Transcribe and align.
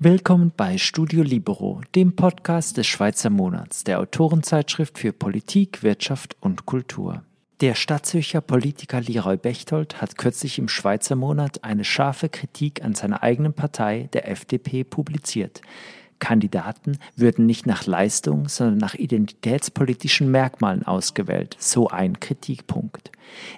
Willkommen 0.00 0.52
bei 0.56 0.78
Studio 0.78 1.22
Libero, 1.22 1.80
dem 1.94 2.14
Podcast 2.14 2.76
des 2.76 2.86
Schweizer 2.86 3.30
Monats, 3.30 3.84
der 3.84 3.98
Autorenzeitschrift 4.00 4.96
für 4.96 5.12
Politik, 5.12 5.82
Wirtschaft 5.82 6.36
und 6.40 6.66
Kultur. 6.66 7.22
Der 7.60 7.74
Stadtzürcher 7.74 8.40
Politiker 8.40 9.00
Leroy 9.00 9.36
Bechtold 9.36 10.00
hat 10.00 10.16
kürzlich 10.16 10.60
im 10.60 10.68
Schweizer 10.68 11.16
Monat 11.16 11.64
eine 11.64 11.82
scharfe 11.84 12.28
Kritik 12.28 12.84
an 12.84 12.94
seiner 12.94 13.24
eigenen 13.24 13.52
Partei, 13.52 14.08
der 14.12 14.30
FDP, 14.30 14.84
publiziert. 14.84 15.62
Kandidaten 16.18 16.98
würden 17.16 17.46
nicht 17.46 17.66
nach 17.66 17.86
Leistung, 17.86 18.48
sondern 18.48 18.78
nach 18.78 18.94
identitätspolitischen 18.94 20.30
Merkmalen 20.30 20.84
ausgewählt, 20.84 21.56
so 21.58 21.88
ein 21.88 22.20
Kritikpunkt. 22.20 23.10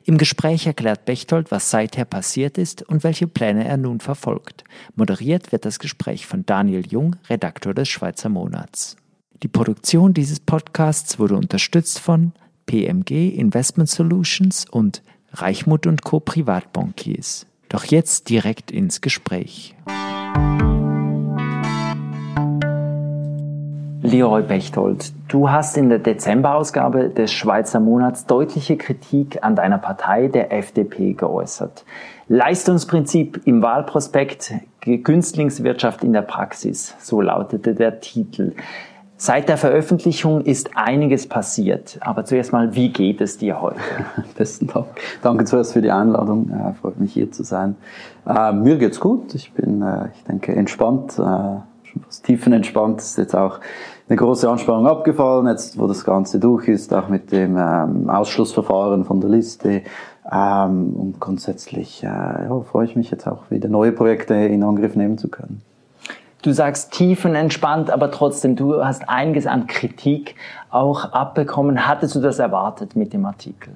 Im 0.05 0.19
Gespräch 0.19 0.67
erklärt 0.67 1.05
Bechtold, 1.05 1.51
was 1.51 1.71
seither 1.71 2.05
passiert 2.05 2.59
ist 2.59 2.83
und 2.83 3.05
welche 3.05 3.27
Pläne 3.27 3.67
er 3.67 3.77
nun 3.77 4.01
verfolgt. 4.01 4.65
Moderiert 4.97 5.53
wird 5.53 5.65
das 5.65 5.79
Gespräch 5.79 6.27
von 6.27 6.45
Daniel 6.45 6.87
Jung, 6.87 7.17
Redaktor 7.29 7.75
des 7.75 7.89
Schweizer 7.89 8.29
Monats. 8.29 8.97
Die 9.42 9.48
Produktion 9.48 10.12
dieses 10.12 10.41
Podcasts 10.41 11.19
wurde 11.19 11.37
unterstützt 11.37 11.98
von 11.98 12.33
PMG 12.67 13.31
Investment 13.34 13.89
Solutions 13.89 14.67
und 14.70 15.03
Reichmut 15.33 15.87
und 15.87 16.03
Co. 16.03 16.20
Privatbankiers. 16.20 17.47
Doch 17.69 17.84
jetzt 17.84 18.29
direkt 18.29 18.70
ins 18.70 19.01
Gespräch. 19.01 19.75
Leroy 24.03 24.43
Bechtold, 24.43 25.13
du 25.29 25.51
hast 25.51 25.77
in 25.77 25.91
der 25.91 25.99
Dezemberausgabe 25.99 27.11
des 27.11 27.33
Schweizer 27.33 27.81
Monats 27.81 28.25
deutliche 28.25 28.79
Kritik 28.79 29.43
an 29.43 29.57
deiner 29.57 29.77
Partei, 29.77 30.29
der 30.29 30.53
FDP, 30.53 31.13
geäußert. 31.13 31.85
Leistungsprinzip 32.27 33.43
im 33.45 33.61
Wahlprospekt, 33.61 34.55
Günstlingswirtschaft 34.81 36.03
in 36.03 36.15
der 36.15 36.23
Praxis, 36.23 36.95
so 36.98 37.20
lautete 37.20 37.75
der 37.75 38.01
Titel. 38.01 38.55
Seit 39.19 39.51
der 39.51 39.59
Veröffentlichung 39.59 40.41
ist 40.41 40.79
einiges 40.79 41.27
passiert. 41.27 41.98
Aber 42.01 42.25
zuerst 42.25 42.55
mal, 42.55 42.75
wie 42.75 42.89
geht 42.89 43.20
es 43.20 43.37
dir 43.37 43.61
heute? 43.61 43.81
Besten 44.39 44.67
Dank. 44.67 44.87
Danke 45.20 45.45
zuerst 45.45 45.75
für 45.75 45.83
die 45.83 45.91
Einladung. 45.91 46.48
Äh, 46.48 46.73
freut 46.73 46.98
mich 46.98 47.12
hier 47.12 47.31
zu 47.31 47.42
sein. 47.42 47.77
Äh, 48.27 48.53
mir 48.53 48.79
geht's 48.79 48.98
gut. 48.98 49.35
Ich 49.35 49.53
bin, 49.53 49.83
äh, 49.83 50.09
ich 50.17 50.25
denke, 50.25 50.57
entspannt. 50.57 51.19
Äh, 51.19 51.23
schon 51.91 52.03
fast 52.03 52.25
tiefenentspannt. 52.25 53.01
Ist 53.01 53.19
jetzt 53.19 53.37
auch 53.37 53.61
eine 54.11 54.16
große 54.16 54.50
Anspannung 54.50 54.89
abgefallen, 54.89 55.47
jetzt 55.47 55.78
wo 55.78 55.86
das 55.86 56.05
Ganze 56.05 56.41
durch 56.41 56.66
ist, 56.66 56.92
auch 56.92 57.08
mit 57.08 57.30
dem 57.30 57.56
ähm, 57.56 58.11
Ausschlussverfahren 58.11 59.05
von 59.05 59.20
der 59.20 59.30
Liste. 59.30 59.83
Ähm, 60.30 60.94
und 60.97 61.20
grundsätzlich 61.20 62.02
äh, 62.02 62.06
ja, 62.06 62.61
freue 62.69 62.86
ich 62.86 62.97
mich 62.97 63.12
jetzt 63.12 63.28
auch 63.28 63.50
wieder 63.50 63.69
neue 63.69 63.92
Projekte 63.92 64.34
in 64.34 64.64
Angriff 64.64 64.97
nehmen 64.97 65.17
zu 65.17 65.28
können. 65.28 65.62
Du 66.42 66.52
sagst 66.52 66.92
tiefenentspannt, 66.92 67.91
aber 67.91 68.11
trotzdem, 68.11 68.56
du 68.56 68.84
hast 68.84 69.08
einiges 69.08 69.47
an 69.47 69.69
Kritik 69.69 70.34
auch 70.70 71.12
abbekommen. 71.12 71.86
Hattest 71.86 72.17
du 72.17 72.20
das 72.20 72.41
erwartet 72.41 72.97
mit 72.97 73.12
dem 73.12 73.24
Artikel? 73.27 73.74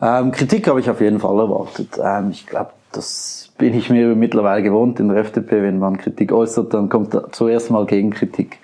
Ähm, 0.00 0.30
Kritik 0.30 0.68
habe 0.68 0.80
ich 0.80 0.88
auf 0.88 1.02
jeden 1.02 1.20
Fall 1.20 1.38
erwartet. 1.38 1.98
Ähm, 2.02 2.30
ich 2.30 2.46
glaube, 2.46 2.70
das 2.92 3.50
bin 3.58 3.74
ich 3.74 3.90
mir 3.90 4.14
mittlerweile 4.14 4.62
gewohnt 4.62 5.00
in 5.00 5.08
der 5.08 5.18
FDP, 5.18 5.62
wenn 5.62 5.78
man 5.78 5.98
Kritik 5.98 6.32
äußert, 6.32 6.72
dann 6.72 6.88
kommt 6.88 7.12
da 7.12 7.30
zuerst 7.30 7.70
mal 7.70 7.84
Gegenkritik. 7.84 8.58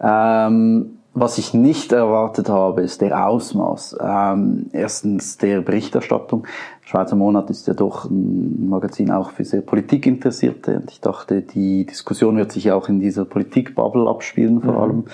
Ähm, 0.00 0.98
was 1.16 1.38
ich 1.38 1.54
nicht 1.54 1.92
erwartet 1.92 2.48
habe, 2.48 2.82
ist 2.82 3.00
der 3.00 3.28
Ausmaß. 3.28 3.98
Ähm, 4.00 4.66
erstens 4.72 5.38
der 5.38 5.60
Berichterstattung. 5.60 6.44
Schweizer 6.80 7.14
Monat 7.14 7.50
ist 7.50 7.68
ja 7.68 7.74
doch 7.74 8.06
ein 8.06 8.68
Magazin 8.68 9.12
auch 9.12 9.30
für 9.30 9.44
sehr 9.44 9.60
Politikinteressierte. 9.60 10.80
Und 10.80 10.90
ich 10.90 11.00
dachte, 11.00 11.42
die 11.42 11.86
Diskussion 11.86 12.36
wird 12.36 12.50
sich 12.50 12.72
auch 12.72 12.88
in 12.88 12.98
dieser 12.98 13.24
Politikbubble 13.24 14.08
abspielen 14.08 14.60
vor 14.60 14.72
mhm. 14.72 14.80
allem. 14.80 15.04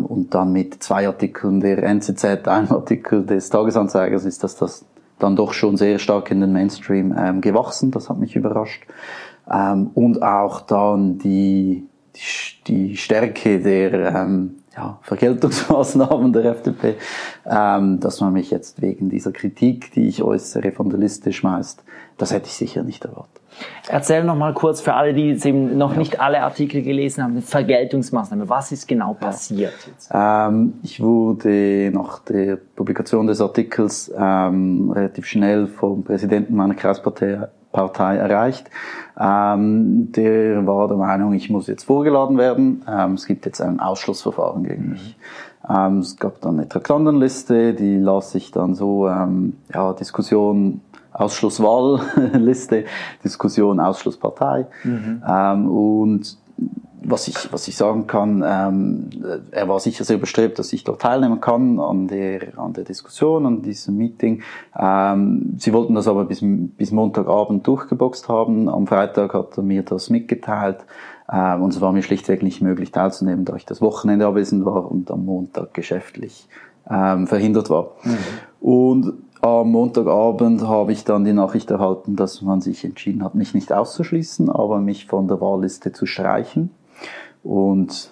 Ähm, 0.00 0.06
und 0.06 0.34
dann 0.34 0.52
mit 0.54 0.82
zwei 0.82 1.06
Artikeln 1.06 1.60
der 1.60 1.82
NZZ, 1.82 2.48
einem 2.48 2.68
Artikel 2.72 3.26
des 3.26 3.50
Tagesanzeigers 3.50 4.24
ist 4.24 4.42
das 4.42 4.56
das 4.56 4.86
dann 5.18 5.36
doch 5.36 5.52
schon 5.52 5.76
sehr 5.76 5.98
stark 5.98 6.30
in 6.30 6.40
den 6.40 6.54
Mainstream 6.54 7.14
ähm, 7.14 7.42
gewachsen. 7.42 7.90
Das 7.90 8.08
hat 8.08 8.18
mich 8.18 8.36
überrascht. 8.36 8.86
Ähm, 9.52 9.90
und 9.92 10.22
auch 10.22 10.62
dann 10.62 11.18
die, 11.18 11.86
die, 12.66 12.96
Stärke 12.96 13.60
der 13.60 14.14
ähm, 14.14 14.56
ja, 14.76 14.98
Vergeltungsmaßnahmen 15.02 16.32
der 16.32 16.44
FDP, 16.46 16.94
ähm, 17.46 18.00
dass 18.00 18.20
man 18.20 18.32
mich 18.32 18.50
jetzt 18.50 18.80
wegen 18.80 19.10
dieser 19.10 19.32
Kritik, 19.32 19.92
die 19.92 20.08
ich 20.08 20.22
äußere, 20.22 20.72
von 20.72 20.90
der 20.90 20.98
Liste 20.98 21.32
schmeißt, 21.32 21.84
das 22.18 22.32
hätte 22.32 22.46
ich 22.46 22.54
sicher 22.54 22.82
nicht 22.82 23.04
erwartet. 23.04 23.40
Erzähl 23.88 24.24
noch 24.24 24.36
mal 24.36 24.54
kurz 24.54 24.80
für 24.80 24.94
alle, 24.94 25.12
die 25.12 25.30
eben 25.44 25.76
noch 25.76 25.96
nicht 25.96 26.20
alle 26.20 26.42
Artikel 26.42 26.82
gelesen 26.82 27.24
haben, 27.24 27.42
Vergeltungsmaßnahme. 27.42 28.48
Was 28.48 28.72
ist 28.72 28.86
genau 28.86 29.14
passiert 29.14 29.74
jetzt? 29.86 30.10
Ähm, 30.12 30.74
ich 30.82 31.00
wurde 31.00 31.90
nach 31.92 32.20
der 32.20 32.56
Publikation 32.56 33.26
des 33.26 33.40
Artikels 33.40 34.12
ähm, 34.16 34.90
relativ 34.92 35.26
schnell 35.26 35.66
vom 35.66 36.04
Präsidenten 36.04 36.54
meiner 36.54 36.74
Kreispartei 36.74 37.48
Partei 37.72 38.16
erreicht. 38.16 38.70
Ähm, 39.18 40.12
der 40.12 40.66
war 40.66 40.88
der 40.88 40.96
Meinung, 40.96 41.32
ich 41.34 41.50
muss 41.50 41.66
jetzt 41.66 41.84
vorgeladen 41.84 42.38
werden. 42.38 42.82
Ähm, 42.88 43.14
es 43.14 43.26
gibt 43.26 43.46
jetzt 43.46 43.60
ein 43.60 43.80
Ausschlussverfahren 43.80 44.64
gegen 44.64 44.90
mich. 44.90 45.16
Ähm, 45.68 45.98
es 45.98 46.16
gab 46.16 46.40
dann 46.40 46.58
eine 46.58 46.68
Traktandenliste, 46.68 47.74
die 47.74 47.96
las 47.98 48.32
sich 48.32 48.50
dann 48.50 48.74
so, 48.74 49.08
ähm, 49.08 49.54
ja, 49.72 49.92
Diskussion 49.92 50.80
Ausschlusswahlliste, 51.12 52.84
Diskussion 53.24 53.80
Ausschlusspartei. 53.80 54.66
Mhm. 54.84 55.22
Ähm, 55.26 55.68
und 55.70 56.38
was 57.02 57.28
ich, 57.28 57.52
was 57.52 57.66
ich 57.68 57.76
sagen 57.76 58.06
kann, 58.06 58.44
ähm, 58.46 59.10
er 59.50 59.68
war 59.68 59.80
sicher 59.80 60.04
sehr 60.04 60.18
bestrebt, 60.18 60.58
dass 60.58 60.72
ich 60.72 60.84
dort 60.84 61.00
teilnehmen 61.00 61.40
kann 61.40 61.80
an 61.80 62.08
der, 62.08 62.58
an 62.58 62.72
der 62.72 62.84
Diskussion, 62.84 63.46
an 63.46 63.62
diesem 63.62 63.96
Meeting. 63.96 64.42
Ähm, 64.78 65.54
sie 65.58 65.72
wollten 65.72 65.94
das 65.94 66.08
aber 66.08 66.24
bis, 66.24 66.40
bis 66.42 66.90
Montagabend 66.90 67.66
durchgeboxt 67.66 68.28
haben. 68.28 68.68
Am 68.68 68.86
Freitag 68.86 69.34
hat 69.34 69.56
er 69.56 69.62
mir 69.62 69.82
das 69.82 70.10
mitgeteilt. 70.10 70.78
Ähm, 71.32 71.62
und 71.62 71.72
es 71.72 71.80
war 71.80 71.92
mir 71.92 72.02
schlichtweg 72.02 72.42
nicht 72.42 72.60
möglich 72.60 72.92
teilzunehmen, 72.92 73.44
da 73.44 73.56
ich 73.56 73.66
das 73.66 73.80
Wochenende 73.80 74.26
abwesend 74.26 74.64
war 74.64 74.90
und 74.90 75.10
am 75.10 75.24
Montag 75.24 75.74
geschäftlich 75.74 76.48
ähm, 76.88 77.26
verhindert 77.26 77.70
war. 77.70 77.92
Mhm. 78.02 78.18
Und 78.60 79.12
am 79.42 79.70
Montagabend 79.70 80.66
habe 80.66 80.92
ich 80.92 81.04
dann 81.04 81.24
die 81.24 81.32
Nachricht 81.32 81.70
erhalten, 81.70 82.14
dass 82.14 82.42
man 82.42 82.60
sich 82.60 82.84
entschieden 82.84 83.24
hat, 83.24 83.34
mich 83.34 83.54
nicht 83.54 83.72
auszuschließen, 83.72 84.50
aber 84.50 84.80
mich 84.80 85.06
von 85.06 85.28
der 85.28 85.40
Wahlliste 85.40 85.92
zu 85.92 86.04
streichen. 86.04 86.70
Und 87.42 88.10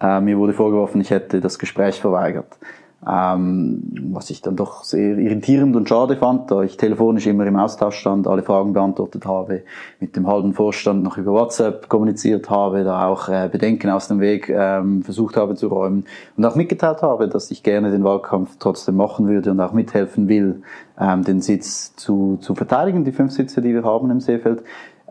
äh, 0.00 0.20
mir 0.20 0.38
wurde 0.38 0.52
vorgeworfen, 0.52 1.00
ich 1.00 1.10
hätte 1.10 1.40
das 1.40 1.58
Gespräch 1.58 2.00
verweigert. 2.00 2.58
Ähm, 3.06 3.82
was 4.12 4.30
ich 4.30 4.40
dann 4.40 4.56
doch 4.56 4.82
sehr 4.82 5.18
irritierend 5.18 5.76
und 5.76 5.88
schade 5.88 6.16
fand, 6.16 6.50
da 6.50 6.62
ich 6.62 6.78
telefonisch 6.78 7.26
immer 7.26 7.46
im 7.46 7.56
Austausch 7.56 7.96
stand, 7.96 8.26
alle 8.26 8.42
Fragen 8.42 8.72
beantwortet 8.72 9.26
habe, 9.26 9.62
mit 10.00 10.16
dem 10.16 10.26
halben 10.26 10.54
Vorstand 10.54 11.02
noch 11.02 11.18
über 11.18 11.32
WhatsApp 11.32 11.90
kommuniziert 11.90 12.48
habe, 12.48 12.82
da 12.82 13.06
auch 13.06 13.28
äh, 13.28 13.50
Bedenken 13.52 13.90
aus 13.90 14.08
dem 14.08 14.20
Weg 14.20 14.48
ähm, 14.48 15.02
versucht 15.02 15.36
habe 15.36 15.54
zu 15.54 15.68
räumen 15.68 16.06
und 16.38 16.46
auch 16.46 16.54
mitgeteilt 16.54 17.02
habe, 17.02 17.28
dass 17.28 17.50
ich 17.50 17.62
gerne 17.62 17.90
den 17.90 18.04
Wahlkampf 18.04 18.56
trotzdem 18.58 18.96
machen 18.96 19.28
würde 19.28 19.50
und 19.50 19.60
auch 19.60 19.74
mithelfen 19.74 20.28
will, 20.28 20.62
ähm, 20.98 21.24
den 21.24 21.42
Sitz 21.42 21.94
zu, 21.96 22.38
zu 22.40 22.54
verteidigen, 22.54 23.04
die 23.04 23.12
fünf 23.12 23.32
Sitze, 23.32 23.60
die 23.60 23.74
wir 23.74 23.84
haben 23.84 24.10
im 24.10 24.20
Seefeld. 24.20 24.62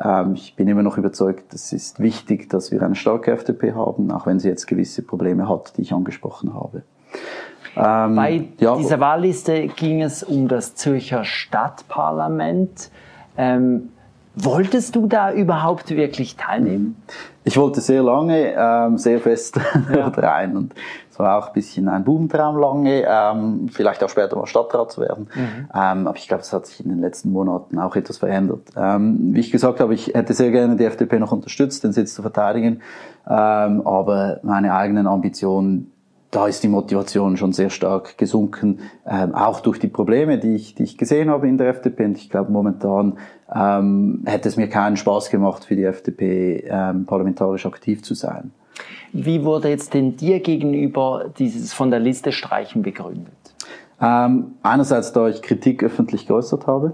Ähm, 0.02 0.34
ich 0.34 0.56
bin 0.56 0.68
immer 0.68 0.84
noch 0.84 0.98
überzeugt, 0.98 1.54
es 1.54 1.74
ist 1.74 2.00
wichtig, 2.00 2.50
dass 2.50 2.72
wir 2.72 2.82
eine 2.82 2.96
starke 2.96 3.32
FDP 3.32 3.74
haben, 3.74 4.12
auch 4.12 4.26
wenn 4.26 4.40
sie 4.40 4.50
jetzt 4.50 4.68
gewisse 4.68 5.04
Probleme 5.04 5.48
hat, 5.48 5.78
die 5.78 5.82
ich 5.82 5.94
angesprochen 5.94 6.54
habe. 6.54 6.84
Ähm, 7.76 8.16
Bei 8.16 8.44
ja, 8.60 8.76
dieser 8.76 9.00
Wahlliste 9.00 9.68
ging 9.68 10.02
es 10.02 10.24
um 10.24 10.48
das 10.48 10.76
Zürcher 10.76 11.24
Stadtparlament. 11.24 12.92
Ähm, 13.38 13.90
wolltest 14.36 14.96
du 14.96 15.08
da 15.08 15.32
überhaupt 15.32 15.90
wirklich 15.92 16.36
teilnehmen? 16.36 16.96
Ich 17.44 17.58
wollte 17.58 17.82
sehr 17.82 18.04
lange, 18.04 18.54
ähm, 18.56 18.98
sehr 18.98 19.20
fest 19.20 19.60
ja. 19.94 20.08
rein 20.08 20.56
und 20.56 20.74
es 21.14 21.20
war 21.20 21.38
auch 21.38 21.50
ein 21.50 21.54
bisschen 21.54 21.90
ein 21.90 22.04
Bubentraum 22.04 22.58
lange, 22.58 23.06
ähm, 23.08 23.70
vielleicht 23.72 24.04
auch 24.04 24.10
später 24.10 24.36
mal 24.36 24.48
Stadtrat 24.48 24.92
zu 24.92 25.02
werden. 25.02 25.28
Mhm. 25.36 25.70
Ähm, 25.72 26.08
aber 26.08 26.16
ich 26.16 26.28
glaube, 26.28 26.42
es 26.42 26.52
hat 26.52 26.66
sich 26.66 26.84
in 26.84 26.90
den 26.90 27.02
letzten 27.02 27.32
Monaten 27.32 27.78
auch 27.78 27.96
etwas 27.96 28.18
verändert. 28.18 28.70
Ähm, 28.76 29.20
wie 29.36 29.40
ich 29.40 29.52
gesagt 29.52 29.80
habe, 29.80 29.94
ich 29.94 30.08
hätte 30.08 30.34
sehr 30.34 30.50
gerne 30.50 30.76
die 30.76 30.86
FDP 30.86 31.20
noch 31.20 31.32
unterstützt, 31.32 31.84
den 31.84 31.94
Sitz 31.94 32.16
zu 32.16 32.24
verteidigen, 32.24 32.82
ähm, 33.30 33.86
aber 33.86 34.40
meine 34.42 34.74
eigenen 34.74 35.06
Ambitionen 35.06 35.92
da 36.32 36.48
ist 36.48 36.64
die 36.64 36.68
Motivation 36.68 37.38
schon 37.38 37.54
sehr 37.54 37.70
stark 37.70 38.18
gesunken, 38.18 38.80
ähm, 39.06 39.36
auch 39.36 39.60
durch 39.60 39.78
die 39.78 39.88
Probleme, 39.88 40.40
die 40.40 40.56
ich, 40.56 40.74
die 40.74 40.82
ich 40.82 40.98
gesehen 40.98 41.30
habe 41.30 41.48
in 41.48 41.60
der 41.60 41.68
FDP. 41.68 42.06
Und 42.06 42.18
ich 42.18 42.32
glaube, 42.32 42.52
momentan 42.52 43.20
ähm, 43.54 44.24
hätte 44.26 44.50
es 44.50 44.58
mir 44.58 44.68
keinen 44.68 44.98
Spaß 44.98 45.30
gemacht, 45.30 45.64
für 45.64 45.76
die 45.76 45.84
FDP 45.84 46.66
ähm, 46.68 47.06
parlamentarisch 47.06 47.68
aktiv 47.68 48.02
zu 48.02 48.16
sein. 48.16 48.52
Wie 49.12 49.44
wurde 49.44 49.70
jetzt 49.70 49.94
denn 49.94 50.18
dir 50.18 50.40
gegenüber 50.40 51.26
dieses 51.38 51.74
von 51.74 51.92
der 51.92 52.00
Liste 52.00 52.32
streichen 52.32 52.82
begründet? 52.82 53.34
Ähm, 54.02 54.56
einerseits, 54.64 55.14
da 55.14 55.28
ich 55.28 55.42
Kritik 55.42 55.84
öffentlich 55.84 56.28
geäußert 56.28 56.68
habe, 56.68 56.94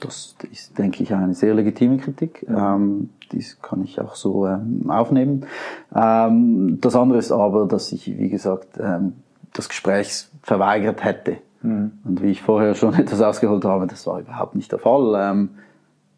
das 0.00 0.34
ist, 0.50 0.76
denke 0.78 1.02
ich, 1.02 1.14
eine 1.14 1.34
sehr 1.34 1.54
legitime 1.54 1.98
Kritik. 1.98 2.44
Ähm, 2.48 3.10
dies 3.30 3.60
kann 3.62 3.84
ich 3.84 4.00
auch 4.00 4.16
so 4.16 4.46
ähm, 4.46 4.90
aufnehmen. 4.90 5.46
Ähm, 5.94 6.78
das 6.80 6.96
andere 6.96 7.18
ist 7.18 7.30
aber, 7.30 7.66
dass 7.66 7.92
ich, 7.92 8.18
wie 8.18 8.28
gesagt, 8.28 8.78
ähm, 8.80 9.14
das 9.52 9.68
Gespräch 9.68 10.26
verweigert 10.42 11.04
hätte. 11.04 11.36
Mhm. 11.62 11.92
Und 12.04 12.22
wie 12.22 12.30
ich 12.30 12.42
vorher 12.42 12.74
schon 12.74 12.94
etwas 12.98 13.20
ausgeholt 13.20 13.64
habe, 13.64 13.86
das 13.86 14.06
war 14.06 14.20
überhaupt 14.20 14.56
nicht 14.56 14.72
der 14.72 14.80
Fall. 14.80 15.14
Ähm, 15.16 15.50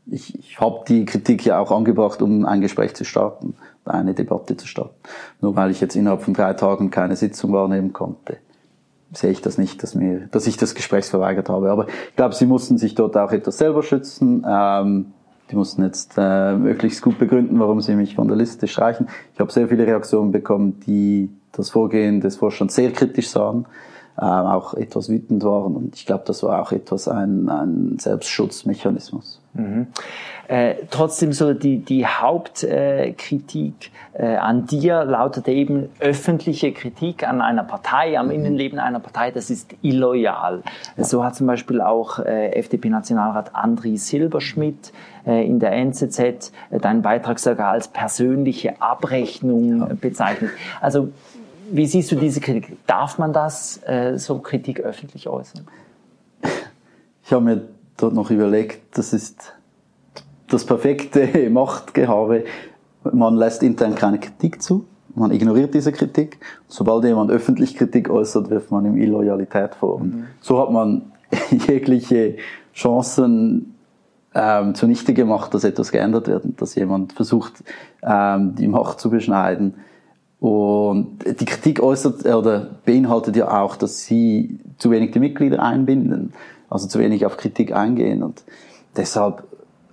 ich, 0.06 0.38
ich 0.38 0.60
habe 0.60 0.84
die 0.88 1.04
Kritik 1.04 1.44
ja 1.44 1.58
auch 1.58 1.70
angebracht, 1.70 2.22
um 2.22 2.44
ein 2.44 2.60
Gespräch 2.60 2.94
zu 2.94 3.04
starten, 3.04 3.54
eine 3.84 4.14
Debatte 4.14 4.56
zu 4.56 4.66
starten. 4.66 4.94
Nur 5.40 5.56
weil 5.56 5.70
ich 5.70 5.80
jetzt 5.80 5.96
innerhalb 5.96 6.22
von 6.22 6.34
drei 6.34 6.54
Tagen 6.54 6.90
keine 6.90 7.16
Sitzung 7.16 7.52
wahrnehmen 7.52 7.92
konnte, 7.92 8.38
sehe 9.12 9.30
ich 9.30 9.42
das 9.42 9.58
nicht, 9.58 9.82
dass, 9.82 9.94
mir, 9.94 10.28
dass 10.30 10.46
ich 10.46 10.56
das 10.56 10.74
Gespräch 10.74 11.06
verweigert 11.06 11.48
habe. 11.48 11.70
Aber 11.70 11.86
ich 11.88 12.16
glaube, 12.16 12.34
sie 12.34 12.46
mussten 12.46 12.78
sich 12.78 12.94
dort 12.94 13.16
auch 13.16 13.32
etwas 13.32 13.58
selber 13.58 13.82
schützen. 13.82 14.44
Ähm, 14.48 15.12
die 15.50 15.56
mussten 15.56 15.84
jetzt 15.84 16.14
äh, 16.16 16.54
möglichst 16.54 17.02
gut 17.02 17.18
begründen, 17.18 17.60
warum 17.60 17.80
sie 17.80 17.94
mich 17.94 18.14
von 18.14 18.28
der 18.28 18.36
Liste 18.36 18.66
streichen. 18.66 19.08
Ich 19.34 19.40
habe 19.40 19.52
sehr 19.52 19.68
viele 19.68 19.86
Reaktionen 19.86 20.32
bekommen, 20.32 20.80
die 20.86 21.30
das 21.52 21.70
Vorgehen 21.70 22.20
des 22.20 22.36
Vorstands 22.36 22.74
sehr 22.74 22.90
kritisch 22.92 23.28
sahen 23.28 23.66
äh, 24.16 24.24
auch 24.24 24.74
etwas 24.74 25.08
wütend 25.08 25.42
waren. 25.44 25.74
Und 25.74 25.96
ich 25.96 26.06
glaube, 26.06 26.24
das 26.26 26.42
war 26.42 26.62
auch 26.62 26.72
etwas 26.72 27.08
ein, 27.08 27.48
ein 27.48 27.98
Selbstschutzmechanismus. 27.98 29.40
Mhm. 29.54 29.88
Äh, 30.48 30.74
trotzdem 30.90 31.32
so 31.32 31.54
die, 31.54 31.78
die 31.78 32.06
Hauptkritik 32.06 33.90
äh, 34.12 34.36
an 34.36 34.66
dir 34.66 35.04
lautet 35.04 35.48
eben 35.48 35.88
öffentliche 36.00 36.72
Kritik 36.72 37.26
an 37.26 37.40
einer 37.40 37.64
Partei, 37.64 38.18
am 38.18 38.26
mhm. 38.26 38.32
Innenleben 38.32 38.78
einer 38.78 39.00
Partei, 39.00 39.30
das 39.30 39.50
ist 39.50 39.74
illoyal. 39.82 40.62
Ja. 40.96 41.04
So 41.04 41.24
hat 41.24 41.34
zum 41.34 41.46
Beispiel 41.46 41.80
auch 41.80 42.18
äh, 42.18 42.50
FDP-Nationalrat 42.52 43.54
Andri 43.54 43.96
Silberschmidt 43.96 44.92
äh, 45.26 45.46
in 45.46 45.60
der 45.60 45.72
NZZ 45.72 46.18
äh, 46.18 46.78
deinen 46.80 47.02
Beitrag 47.02 47.38
sogar 47.38 47.70
als 47.70 47.88
persönliche 47.88 48.82
Abrechnung 48.82 49.80
ja. 49.80 49.88
bezeichnet. 49.98 50.50
Also 50.80 51.08
wie 51.70 51.86
siehst 51.86 52.12
du 52.12 52.16
diese 52.16 52.40
Kritik? 52.40 52.76
Darf 52.86 53.18
man 53.18 53.32
das, 53.32 53.80
äh, 53.86 54.18
so 54.18 54.38
Kritik 54.38 54.80
öffentlich 54.80 55.28
äußern? 55.28 55.66
Ich 57.24 57.32
habe 57.32 57.44
mir 57.44 57.68
dort 57.96 58.14
noch 58.14 58.30
überlegt, 58.30 58.96
das 58.96 59.12
ist 59.12 59.54
das 60.48 60.64
perfekte 60.64 61.48
Machtgehabe. 61.50 62.44
Man 63.12 63.36
lässt 63.36 63.62
intern 63.62 63.94
keine 63.94 64.18
Kritik 64.18 64.62
zu, 64.62 64.86
man 65.14 65.30
ignoriert 65.30 65.74
diese 65.74 65.92
Kritik. 65.92 66.38
Sobald 66.68 67.04
jemand 67.04 67.30
öffentlich 67.30 67.76
Kritik 67.76 68.10
äußert, 68.10 68.50
wirft 68.50 68.70
man 68.70 68.84
ihm 68.84 68.96
Illoyalität 68.96 69.74
vor. 69.74 70.00
Mhm. 70.00 70.26
So 70.40 70.60
hat 70.60 70.70
man 70.70 71.12
jegliche 71.68 72.36
Chancen 72.74 73.74
ähm, 74.34 74.74
zunichte 74.74 75.14
gemacht, 75.14 75.54
dass 75.54 75.64
etwas 75.64 75.92
geändert 75.92 76.26
wird, 76.26 76.44
dass 76.60 76.74
jemand 76.74 77.12
versucht, 77.12 77.62
ähm, 78.02 78.56
die 78.56 78.66
Macht 78.66 79.00
zu 79.00 79.10
beschneiden. 79.10 79.74
Und 80.44 81.20
die 81.40 81.46
Kritik 81.46 81.82
äußert 81.82 82.26
oder 82.26 82.66
beinhaltet 82.84 83.34
ja 83.34 83.62
auch, 83.62 83.76
dass 83.76 84.04
sie 84.04 84.58
zu 84.76 84.90
wenig 84.90 85.12
die 85.12 85.18
Mitglieder 85.18 85.62
einbinden, 85.62 86.34
also 86.68 86.86
zu 86.86 86.98
wenig 86.98 87.24
auf 87.24 87.38
Kritik 87.38 87.74
eingehen. 87.74 88.22
Und 88.22 88.44
deshalb, 88.94 89.44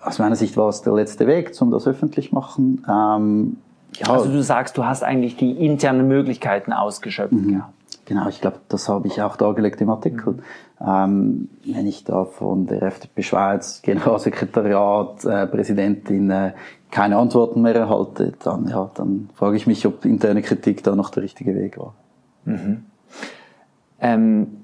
aus 0.02 0.20
meiner 0.20 0.36
Sicht, 0.36 0.58
war 0.58 0.68
es 0.68 0.82
der 0.82 0.92
letzte 0.92 1.26
Weg, 1.26 1.56
zum 1.56 1.72
das 1.72 1.88
öffentlich 1.88 2.34
machen. 2.34 2.86
Ähm, 2.86 3.58
ja. 3.96 4.14
Also 4.14 4.30
du 4.30 4.44
sagst, 4.44 4.78
du 4.78 4.84
hast 4.84 5.06
eigentlich 5.06 5.38
die 5.38 5.52
internen 5.52 6.10
Möglichkeiten 6.10 6.74
ausgeschöpft. 6.74 7.32
Mhm. 7.32 7.54
Ja. 7.54 7.70
Genau, 8.04 8.28
ich 8.28 8.42
glaube, 8.42 8.58
das 8.68 8.90
habe 8.90 9.08
ich 9.08 9.22
auch 9.22 9.38
dargelegt 9.38 9.80
im 9.80 9.90
Artikel. 9.90 10.34
Mhm. 10.34 10.40
Ähm, 10.86 11.50
wenn 11.64 11.88
ich 11.88 12.04
da 12.04 12.26
von 12.26 12.68
der 12.68 12.82
FDP 12.82 13.24
Schweiz 13.24 13.82
Generalsekretariat, 13.84 15.24
äh, 15.24 15.48
Präsidentin 15.48 16.30
äh, 16.30 16.52
keine 16.92 17.18
Antworten 17.18 17.62
mehr 17.62 17.76
erhalte, 17.76 18.34
dann, 18.44 18.68
ja, 18.68 18.92
dann 18.94 19.30
frage 19.36 19.58
ich 19.58 19.66
mich, 19.66 19.86
ob 19.88 20.06
interne 20.06 20.42
Kritik 20.42 20.84
da 20.84 20.96
noch 20.96 21.10
der 21.10 21.24
richtige 21.24 21.56
Weg 21.56 21.78
war. 21.78 21.96
Mhm. 22.46 22.86
Ähm, 24.00 24.62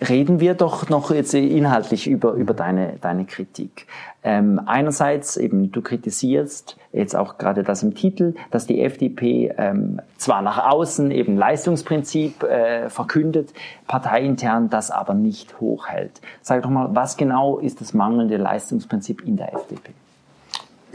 reden 0.00 0.40
wir 0.40 0.54
doch 0.54 0.88
noch 0.88 1.10
jetzt 1.10 1.34
inhaltlich 1.34 2.06
über, 2.06 2.32
über 2.32 2.52
deine, 2.52 2.96
deine 3.00 3.24
Kritik. 3.24 3.86
Ähm, 4.22 4.60
einerseits 4.66 5.36
eben, 5.36 5.72
du 5.72 5.82
kritisierst 5.82 6.76
jetzt 6.92 7.14
auch 7.14 7.38
gerade 7.38 7.62
das 7.62 7.82
im 7.82 7.94
Titel, 7.94 8.34
dass 8.50 8.66
die 8.66 8.82
FDP 8.82 9.54
ähm, 9.56 10.00
zwar 10.16 10.42
nach 10.42 10.70
außen 10.70 11.10
eben 11.10 11.36
Leistungsprinzip 11.36 12.42
äh, 12.42 12.90
verkündet, 12.90 13.52
parteiintern 13.86 14.68
das 14.68 14.90
aber 14.90 15.14
nicht 15.14 15.60
hochhält. 15.60 16.20
Sag 16.42 16.62
doch 16.62 16.70
mal, 16.70 16.88
was 16.94 17.16
genau 17.16 17.58
ist 17.58 17.80
das 17.80 17.94
mangelnde 17.94 18.36
Leistungsprinzip 18.36 19.24
in 19.24 19.36
der 19.36 19.54
FDP? 19.54 19.92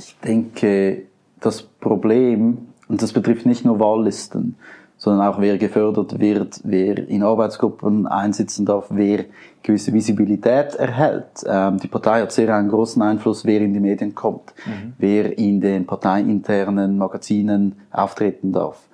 Ich 0.01 0.17
denke, 0.19 1.03
das 1.39 1.61
Problem, 1.61 2.69
und 2.87 3.01
das 3.01 3.13
betrifft 3.13 3.45
nicht 3.45 3.63
nur 3.65 3.79
Wahllisten, 3.79 4.55
sondern 4.97 5.27
auch 5.27 5.39
wer 5.39 5.57
gefördert 5.57 6.19
wird, 6.19 6.61
wer 6.63 7.07
in 7.09 7.23
Arbeitsgruppen 7.23 8.05
einsitzen 8.07 8.65
darf, 8.65 8.85
wer 8.89 9.25
gewisse 9.63 9.93
Visibilität 9.93 10.75
erhält. 10.75 11.43
Ähm, 11.45 11.77
die 11.77 11.87
Partei 11.87 12.21
hat 12.21 12.31
sehr 12.31 12.55
einen 12.55 12.69
großen 12.69 13.01
Einfluss, 13.01 13.45
wer 13.45 13.61
in 13.61 13.73
die 13.73 13.79
Medien 13.79 14.13
kommt, 14.13 14.53
mhm. 14.65 14.93
wer 14.97 15.37
in 15.37 15.61
den 15.61 15.85
parteiinternen 15.85 16.97
Magazinen 16.97 17.75
auftreten 17.91 18.51
darf. 18.51 18.87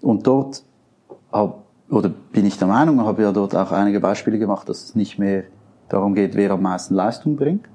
Und 0.00 0.26
dort 0.26 0.64
hab, 1.32 1.62
oder 1.88 2.10
bin 2.32 2.46
ich 2.46 2.58
der 2.58 2.68
Meinung, 2.68 3.00
habe 3.04 3.22
ja 3.22 3.32
dort 3.32 3.54
auch 3.54 3.72
einige 3.72 4.00
Beispiele 4.00 4.38
gemacht, 4.38 4.68
dass 4.68 4.82
es 4.84 4.94
nicht 4.94 5.18
mehr 5.18 5.44
darum 5.88 6.14
geht, 6.14 6.34
wer 6.34 6.50
am 6.52 6.62
meisten 6.62 6.94
Leistung 6.94 7.36
bringt, 7.36 7.68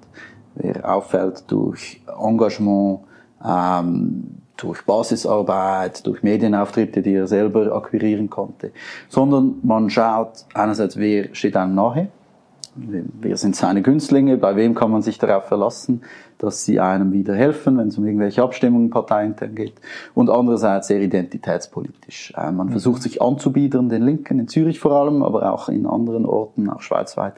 wer 0.59 0.89
auffällt 0.89 1.49
durch 1.51 2.01
Engagement, 2.19 2.99
ähm, 3.43 4.39
durch 4.57 4.85
Basisarbeit, 4.85 6.05
durch 6.05 6.21
Medienauftritte, 6.21 7.01
die 7.01 7.13
er 7.13 7.27
selber 7.27 7.73
akquirieren 7.73 8.29
konnte, 8.29 8.71
sondern 9.07 9.55
man 9.63 9.89
schaut 9.89 10.45
einerseits, 10.53 10.97
wer 10.97 11.33
steht 11.33 11.55
einem 11.55 11.75
nahe, 11.75 12.09
wer 13.21 13.37
sind 13.37 13.55
seine 13.55 13.81
Günstlinge, 13.81 14.37
bei 14.37 14.55
wem 14.55 14.75
kann 14.75 14.91
man 14.91 15.01
sich 15.01 15.17
darauf 15.17 15.45
verlassen, 15.45 16.01
dass 16.37 16.63
sie 16.65 16.79
einem 16.79 17.11
wieder 17.11 17.35
helfen, 17.35 17.77
wenn 17.77 17.89
es 17.89 17.97
um 17.97 18.05
irgendwelche 18.05 18.41
Abstimmungen 18.41 18.89
parteiintern 18.89 19.55
geht. 19.55 19.75
Und 20.13 20.29
andererseits 20.29 20.87
sehr 20.87 21.01
identitätspolitisch. 21.01 22.33
Äh, 22.35 22.51
man 22.51 22.67
mhm. 22.67 22.71
versucht 22.71 23.03
sich 23.03 23.21
anzubiedern, 23.21 23.89
den 23.89 24.03
Linken, 24.03 24.39
in 24.39 24.47
Zürich 24.47 24.79
vor 24.79 24.93
allem, 24.93 25.21
aber 25.21 25.51
auch 25.53 25.69
in 25.69 25.85
anderen 25.85 26.25
Orten, 26.25 26.69
auch 26.69 26.81
schweizweit, 26.81 27.33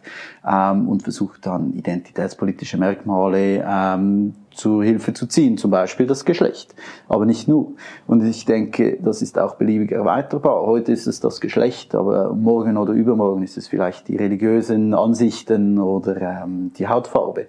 ähm, 0.48 0.88
und 0.88 1.04
versucht 1.04 1.46
dann 1.46 1.74
identitätspolitische 1.74 2.78
Merkmale 2.78 3.66
ähm, 3.68 4.34
zu 4.52 4.82
Hilfe 4.82 5.14
zu 5.14 5.28
ziehen, 5.28 5.58
zum 5.58 5.72
Beispiel 5.72 6.08
das 6.08 6.26
Geschlecht, 6.26 6.76
aber 7.08 7.26
nicht 7.26 7.48
nur. 7.48 7.74
Und 8.08 8.26
ich 8.26 8.46
denke, 8.46 8.98
das 9.02 9.22
ist 9.22 9.40
auch 9.40 9.56
beliebig 9.56 9.92
erweiterbar. 9.92 10.66
Heute 10.66 10.92
ist 10.92 11.08
es 11.08 11.20
das 11.20 11.42
Geschlecht, 11.42 11.96
aber 11.96 12.34
morgen 12.34 12.78
oder 12.78 12.94
übermorgen 12.94 13.44
ist 13.44 13.58
es 13.58 13.68
vielleicht 13.68 14.08
die 14.08 14.18
religiösen 14.18 14.94
Ansichten 14.94 15.80
oder 15.80 16.44
ähm, 16.44 16.72
die 16.78 16.88
Hautfarbe. 16.88 17.48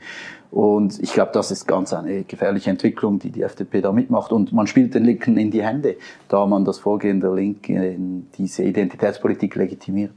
Und 0.52 1.02
ich 1.02 1.14
glaube, 1.14 1.30
das 1.32 1.50
ist 1.50 1.66
ganz 1.66 1.94
eine 1.94 2.24
gefährliche 2.24 2.68
Entwicklung, 2.68 3.18
die 3.18 3.30
die 3.30 3.42
FDP 3.42 3.80
da 3.80 3.90
mitmacht. 3.90 4.32
Und 4.32 4.52
man 4.52 4.66
spielt 4.66 4.94
den 4.94 5.04
Linken 5.04 5.38
in 5.38 5.50
die 5.50 5.62
Hände, 5.62 5.96
da 6.28 6.44
man 6.46 6.66
das 6.66 6.78
Vorgehen 6.78 7.20
der 7.20 7.32
Linken 7.32 7.82
in 7.82 8.26
diese 8.36 8.62
Identitätspolitik 8.62 9.54
legitimiert. 9.54 10.12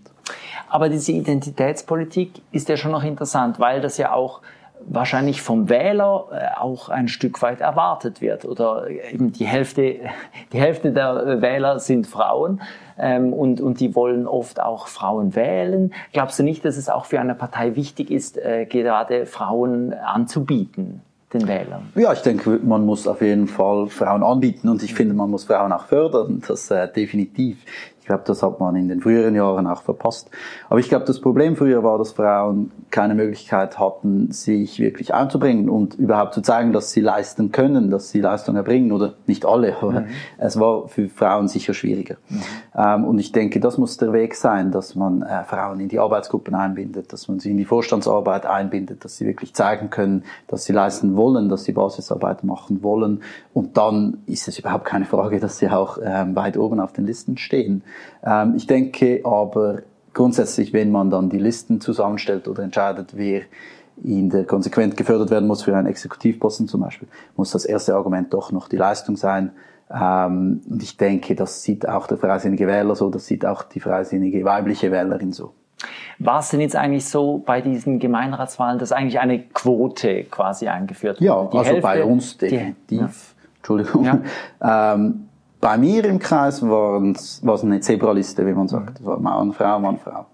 Aber 0.68 0.90
diese 0.90 1.14
Identitätspolitik 1.14 2.42
ist 2.52 2.68
ja 2.68 2.76
schon 2.76 2.92
noch 2.92 3.04
interessant, 3.04 3.60
weil 3.60 3.80
das 3.80 3.98
ja 3.98 4.12
auch 4.12 4.42
wahrscheinlich 4.88 5.42
vom 5.42 5.70
Wähler 5.70 6.28
äh, 6.32 6.60
auch 6.60 6.90
ein 6.90 7.08
Stück 7.08 7.42
weit 7.42 7.62
erwartet 7.62 8.22
wird. 8.22 8.46
Oder 8.46 8.88
eben 8.90 9.32
die 9.32 9.46
Hälfte, 9.46 9.96
die 10.54 10.60
Hälfte 10.60 10.92
der 10.92 11.42
Wähler 11.42 11.80
sind 11.80 12.08
Frauen 12.08 12.62
ähm, 12.98 13.34
und, 13.34 13.62
und 13.62 13.80
die 13.80 13.96
wollen 13.96 14.28
oft 14.28 14.60
auch 14.60 14.88
Frauen 14.88 15.36
wählen. 15.36 15.94
Glaubst 16.14 16.40
du 16.40 16.44
nicht, 16.44 16.66
dass 16.66 16.78
es 16.78 16.90
auch 16.90 17.06
für 17.06 17.20
eine 17.20 17.36
Partei 17.36 17.76
wichtig 17.76 18.12
ist, 18.12 18.38
äh, 18.38 18.66
gerade 18.66 19.26
Frauen 19.26 19.94
anzubieten? 19.94 21.02
Den 21.34 21.48
Wählern. 21.48 21.92
Ja, 21.96 22.14
ich 22.14 22.22
denke, 22.22 22.60
man 22.64 22.86
muss 22.86 23.08
auf 23.08 23.22
jeden 23.22 23.48
Fall 23.48 23.88
Frauen 23.88 24.24
anbieten 24.24 24.70
und 24.70 24.84
ich 24.84 24.94
finde, 24.94 25.16
man 25.16 25.30
muss 25.30 25.44
Frauen 25.44 25.74
auch 25.74 25.86
fördern, 25.86 26.42
das 26.48 26.72
äh, 26.72 26.88
definitiv. 26.88 27.58
Ich 28.06 28.08
glaube, 28.08 28.22
das 28.28 28.44
hat 28.44 28.60
man 28.60 28.76
in 28.76 28.88
den 28.88 29.02
früheren 29.02 29.34
Jahren 29.34 29.66
auch 29.66 29.82
verpasst. 29.82 30.30
Aber 30.70 30.80
ich 30.80 30.90
glaube, 30.90 31.06
das 31.06 31.20
Problem 31.20 31.56
früher 31.56 31.84
war, 31.84 31.98
dass 31.98 32.12
Frauen 32.12 32.70
keine 32.92 33.16
Möglichkeit 33.16 33.80
hatten, 33.80 34.32
sich 34.32 34.80
wirklich 34.80 35.12
einzubringen 35.16 35.72
und 35.72 35.96
überhaupt 35.96 36.36
zu 36.36 36.44
zeigen, 36.44 36.72
dass 36.72 36.92
sie 36.92 37.02
leisten 37.02 37.52
können, 37.52 37.90
dass 37.90 38.12
sie 38.12 38.22
Leistung 38.22 38.58
erbringen 38.58 38.92
oder 38.92 39.16
nicht 39.26 39.44
alle. 39.44 39.78
Aber 39.82 40.02
mhm. 40.02 40.08
es 40.38 40.60
war 40.60 40.88
für 40.88 41.10
Frauen 41.10 41.48
sicher 41.48 41.74
schwieriger. 41.74 42.18
Mhm. 42.30 42.42
Ähm, 42.76 43.06
und 43.06 43.18
ich 43.18 43.32
denke, 43.32 43.60
das 43.60 43.80
muss 43.80 43.98
der 43.98 44.14
Weg 44.14 44.36
sein, 44.36 44.70
dass 44.70 44.94
man 44.94 45.24
äh, 45.24 45.44
Frauen 45.44 45.80
in 45.80 45.90
die 45.90 45.98
Arbeitsgruppen 45.98 46.54
einbindet, 46.54 47.12
dass 47.12 47.28
man 47.28 47.40
sie 47.40 47.50
in 47.50 47.58
die 47.58 47.66
Vorstandsarbeit 47.66 48.46
einbindet, 48.46 49.04
dass 49.04 49.18
sie 49.18 49.26
wirklich 49.26 49.56
zeigen 49.56 49.90
können, 49.90 50.26
dass 50.46 50.66
sie 50.66 50.74
leisten 50.74 51.16
wollen, 51.16 51.50
dass 51.50 51.64
sie 51.64 51.72
Basisarbeit 51.72 52.44
machen 52.44 52.84
wollen. 52.84 53.24
Und 53.56 53.78
dann 53.78 54.20
ist 54.28 54.48
es 54.48 54.60
überhaupt 54.60 54.86
keine 54.86 55.06
Frage, 55.06 55.40
dass 55.40 55.58
sie 55.58 55.70
auch 55.70 55.98
ähm, 56.04 56.36
weit 56.36 56.56
oben 56.56 56.80
auf 56.80 56.94
den 56.94 57.08
Listen 57.08 57.38
stehen. 57.38 57.82
Ähm, 58.24 58.54
ich 58.56 58.68
denke 58.68 59.22
aber 59.24 59.80
grundsätzlich, 60.14 60.74
wenn 60.74 60.92
man 60.92 61.10
dann 61.10 61.30
die 61.30 61.40
Listen 61.40 61.82
zusammenstellt 61.82 62.48
oder 62.48 62.64
entscheidet, 62.64 63.16
wer 63.16 63.42
in 64.04 64.30
der 64.30 64.46
konsequent 64.46 64.98
gefördert 64.98 65.30
werden 65.30 65.48
muss 65.48 65.64
für 65.64 65.76
einen 65.76 65.88
Exekutivposten 65.88 66.68
zum 66.68 66.82
Beispiel, 66.82 67.08
muss 67.38 67.52
das 67.52 67.66
erste 67.66 67.96
Argument 67.96 68.34
doch 68.34 68.52
noch 68.52 68.68
die 68.68 68.78
Leistung 68.78 69.16
sein. 69.16 69.52
Ähm, 69.94 70.62
und 70.70 70.82
ich 70.82 70.98
denke, 70.98 71.36
das 71.36 71.62
sieht 71.64 71.88
auch 71.88 72.08
der 72.08 72.18
freisinnige 72.18 72.68
Wähler 72.68 72.96
so, 72.96 73.10
das 73.10 73.28
sieht 73.28 73.46
auch 73.46 73.64
die 73.64 73.80
freisinnige 73.80 74.44
weibliche 74.44 74.92
Wählerin 74.92 75.32
so. 75.32 75.54
War 76.20 76.40
es 76.40 76.50
denn 76.50 76.62
jetzt 76.62 76.76
eigentlich 76.76 77.06
so 77.06 77.44
bei 77.46 77.62
diesen 77.62 78.00
Gemeinratswahlen, 78.00 78.80
dass 78.80 78.92
eigentlich 78.92 79.20
eine 79.20 79.40
Quote 79.40 80.24
quasi 80.24 80.68
eingeführt 80.68 81.18
wurde? 81.18 81.26
Ja, 81.26 81.46
die 81.46 81.58
also 81.58 81.70
Hälfte, 81.70 81.82
bei 81.82 82.04
uns 82.04 82.38
definitiv. 82.38 82.76
Die, 82.90 82.96
ja. 82.96 83.10
Entschuldigung. 83.58 84.06
Ja. 84.06 84.94
ähm, 84.94 85.28
bei 85.66 85.80
mir 85.80 86.06
im 86.06 86.20
Kreis 86.20 86.62
war 86.62 87.02
es 87.02 87.64
eine 87.64 87.80
Zebraliste, 87.80 88.46
wie 88.46 88.54
man 88.54 88.68
sagt. 88.68 89.00
Es 89.00 89.06
war 89.06 89.20
Mann, 89.20 89.52
Frau, 89.52 89.80
Mann, 89.80 89.98
Frau. 89.98 90.28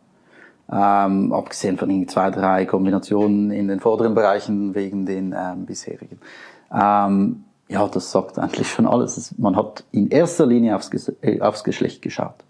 Ähm, 0.69 1.31
abgesehen 1.31 1.77
von 1.77 2.05
zwei, 2.09 2.31
drei 2.31 2.65
Kombinationen 2.65 3.49
in 3.49 3.69
den 3.69 3.79
vorderen 3.79 4.13
Bereichen 4.13 4.75
wegen 4.75 5.05
den 5.05 5.33
ähm, 5.33 5.65
bisherigen. 5.65 6.19
Ähm, 6.69 7.45
ja, 7.69 7.87
das 7.87 8.11
sagt 8.11 8.39
eigentlich 8.39 8.69
schon 8.69 8.85
alles. 8.85 9.33
Man 9.37 9.55
hat 9.55 9.85
in 9.93 10.09
erster 10.09 10.45
Linie 10.45 10.75
aufs, 10.75 10.89
äh, 11.21 11.39
aufs 11.39 11.63
Geschlecht 11.63 12.01
geschaut. 12.01 12.43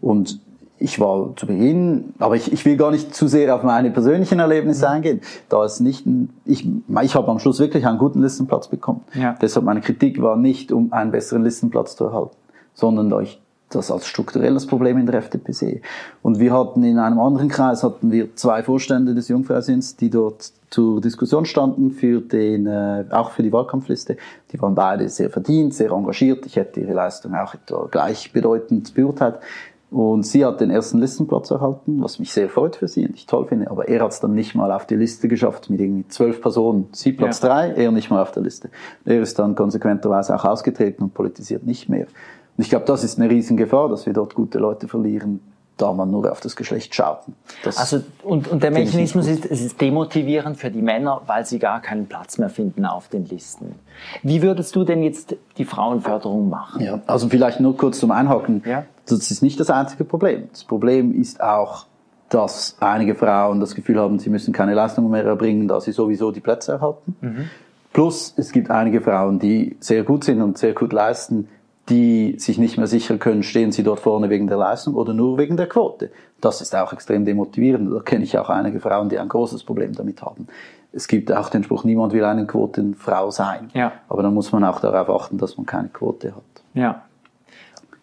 Und 0.00 0.40
ich 0.82 0.98
war 0.98 1.34
zu 1.36 1.46
Beginn, 1.46 2.14
aber 2.18 2.34
ich, 2.34 2.52
ich 2.52 2.64
will 2.64 2.76
gar 2.76 2.90
nicht 2.90 3.14
zu 3.14 3.28
sehr 3.28 3.54
auf 3.54 3.62
meine 3.62 3.90
persönlichen 3.90 4.40
Erlebnisse 4.40 4.86
mhm. 4.86 4.92
eingehen. 4.92 5.20
Da 5.48 5.64
ist 5.64 5.80
nicht, 5.80 6.06
ein, 6.06 6.30
ich, 6.44 6.68
ich 7.02 7.14
habe 7.14 7.30
am 7.30 7.38
Schluss 7.38 7.60
wirklich 7.60 7.86
einen 7.86 7.98
guten 7.98 8.20
Listenplatz 8.20 8.68
bekommen. 8.68 9.02
Ja. 9.14 9.36
Deshalb 9.40 9.64
meine 9.64 9.80
Kritik 9.80 10.20
war 10.20 10.36
nicht, 10.36 10.72
um 10.72 10.92
einen 10.92 11.12
besseren 11.12 11.44
Listenplatz 11.44 11.96
zu 11.96 12.04
erhalten, 12.04 12.36
sondern 12.74 13.10
da 13.10 13.20
ich 13.20 13.40
das 13.74 13.90
als 13.90 14.06
strukturelles 14.06 14.66
Problem 14.66 14.98
in 14.98 15.06
der 15.06 15.16
FDP 15.16 15.52
sehe. 15.52 15.80
Und 16.22 16.38
wir 16.38 16.52
hatten 16.52 16.84
in 16.84 16.98
einem 16.98 17.18
anderen 17.18 17.48
Kreis 17.48 17.82
hatten 17.82 18.12
wir 18.12 18.34
zwei 18.36 18.62
Vorstände 18.62 19.14
des 19.14 19.28
Jungfreisinns, 19.28 19.96
die 19.96 20.10
dort 20.10 20.52
zur 20.70 21.00
Diskussion 21.00 21.44
standen 21.44 21.90
für 21.90 22.20
den, 22.20 22.66
äh, 22.66 23.04
auch 23.10 23.30
für 23.30 23.42
die 23.42 23.52
Wahlkampfliste. 23.52 24.16
Die 24.52 24.60
waren 24.60 24.74
beide 24.74 25.08
sehr 25.08 25.30
verdient, 25.30 25.74
sehr 25.74 25.90
engagiert. 25.90 26.46
Ich 26.46 26.56
hätte 26.56 26.80
ihre 26.80 26.92
Leistung 26.92 27.34
auch 27.34 27.54
etwa 27.54 27.88
gleichbedeutend 27.90 28.94
beurteilt. 28.94 29.36
Und 29.92 30.22
sie 30.22 30.42
hat 30.42 30.62
den 30.62 30.70
ersten 30.70 30.98
Listenplatz 31.00 31.50
erhalten, 31.50 32.02
was 32.02 32.18
mich 32.18 32.32
sehr 32.32 32.48
freut 32.48 32.76
für 32.76 32.88
sie 32.88 33.06
und 33.06 33.14
ich 33.14 33.26
toll 33.26 33.44
finde. 33.46 33.70
Aber 33.70 33.88
er 33.88 34.02
hat 34.02 34.12
es 34.12 34.20
dann 34.20 34.32
nicht 34.34 34.54
mal 34.54 34.72
auf 34.72 34.86
die 34.86 34.96
Liste 34.96 35.28
geschafft 35.28 35.68
mit 35.68 35.82
irgendwie 35.82 36.08
zwölf 36.08 36.40
Personen. 36.40 36.88
Sie 36.92 37.12
Platz 37.12 37.42
ja. 37.42 37.48
drei, 37.48 37.72
er 37.72 37.92
nicht 37.92 38.08
mal 38.08 38.22
auf 38.22 38.32
der 38.32 38.42
Liste. 38.42 38.70
Er 39.04 39.20
ist 39.20 39.38
dann 39.38 39.54
konsequenterweise 39.54 40.34
auch 40.34 40.46
ausgetreten 40.46 41.02
und 41.02 41.12
politisiert 41.12 41.66
nicht 41.66 41.90
mehr. 41.90 42.06
Und 42.56 42.64
ich 42.64 42.70
glaube, 42.70 42.86
das 42.86 43.04
ist 43.04 43.20
eine 43.20 43.28
Riesengefahr, 43.28 43.90
dass 43.90 44.06
wir 44.06 44.14
dort 44.14 44.34
gute 44.34 44.58
Leute 44.58 44.88
verlieren, 44.88 45.40
da 45.82 45.92
man 45.92 46.10
nur 46.10 46.30
auf 46.30 46.40
das 46.40 46.54
Geschlecht 46.54 46.94
schaut. 46.94 47.18
Das 47.64 47.76
also, 47.76 48.02
und, 48.22 48.48
und 48.48 48.62
der 48.62 48.70
Mechanismus 48.70 49.26
ist, 49.26 49.44
es 49.44 49.60
ist 49.60 49.80
demotivierend 49.80 50.56
für 50.56 50.70
die 50.70 50.80
Männer, 50.80 51.22
weil 51.26 51.44
sie 51.44 51.58
gar 51.58 51.82
keinen 51.82 52.06
Platz 52.06 52.38
mehr 52.38 52.48
finden 52.48 52.86
auf 52.86 53.08
den 53.08 53.26
Listen. 53.26 53.74
Wie 54.22 54.42
würdest 54.42 54.76
du 54.76 54.84
denn 54.84 55.02
jetzt 55.02 55.36
die 55.58 55.64
Frauenförderung 55.64 56.48
machen? 56.48 56.82
Ja, 56.82 57.00
also 57.06 57.28
vielleicht 57.28 57.60
nur 57.60 57.76
kurz 57.76 57.98
zum 57.98 58.12
Einhaken. 58.12 58.62
Ja? 58.64 58.84
Das 59.06 59.30
ist 59.30 59.42
nicht 59.42 59.58
das 59.58 59.70
einzige 59.70 60.04
Problem. 60.04 60.48
Das 60.52 60.64
Problem 60.64 61.12
ist 61.20 61.42
auch, 61.42 61.86
dass 62.28 62.76
einige 62.80 63.14
Frauen 63.14 63.60
das 63.60 63.74
Gefühl 63.74 63.98
haben, 63.98 64.18
sie 64.18 64.30
müssen 64.30 64.52
keine 64.52 64.74
Leistung 64.74 65.10
mehr 65.10 65.24
erbringen, 65.24 65.68
da 65.68 65.80
sie 65.80 65.92
sowieso 65.92 66.30
die 66.30 66.40
Plätze 66.40 66.72
erhalten. 66.72 67.16
Mhm. 67.20 67.50
Plus, 67.92 68.32
es 68.36 68.52
gibt 68.52 68.70
einige 68.70 69.02
Frauen, 69.02 69.38
die 69.38 69.76
sehr 69.80 70.02
gut 70.02 70.24
sind 70.24 70.40
und 70.40 70.56
sehr 70.56 70.72
gut 70.72 70.92
leisten, 70.92 71.48
die 71.92 72.38
sich 72.38 72.56
nicht 72.56 72.78
mehr 72.78 72.86
sicher 72.86 73.18
können, 73.18 73.42
stehen 73.42 73.70
sie 73.70 73.82
dort 73.82 74.00
vorne 74.00 74.30
wegen 74.30 74.46
der 74.46 74.56
Leistung 74.56 74.94
oder 74.94 75.12
nur 75.12 75.36
wegen 75.36 75.58
der 75.58 75.68
Quote. 75.68 76.10
Das 76.40 76.62
ist 76.62 76.74
auch 76.74 76.94
extrem 76.94 77.26
demotivierend. 77.26 77.92
Da 77.92 78.00
kenne 78.00 78.24
ich 78.24 78.38
auch 78.38 78.48
einige 78.48 78.80
Frauen, 78.80 79.10
die 79.10 79.18
ein 79.18 79.28
großes 79.28 79.62
Problem 79.64 79.92
damit 79.92 80.22
haben. 80.22 80.46
Es 80.92 81.06
gibt 81.06 81.30
auch 81.30 81.50
den 81.50 81.64
Spruch, 81.64 81.84
niemand 81.84 82.14
will 82.14 82.24
eine 82.24 82.46
Quotenfrau 82.46 83.30
sein. 83.30 83.68
Ja. 83.74 83.92
Aber 84.08 84.22
dann 84.22 84.32
muss 84.32 84.52
man 84.52 84.64
auch 84.64 84.80
darauf 84.80 85.10
achten, 85.10 85.36
dass 85.36 85.58
man 85.58 85.66
keine 85.66 85.88
Quote 85.88 86.34
hat. 86.34 86.42
Ja. 86.72 87.02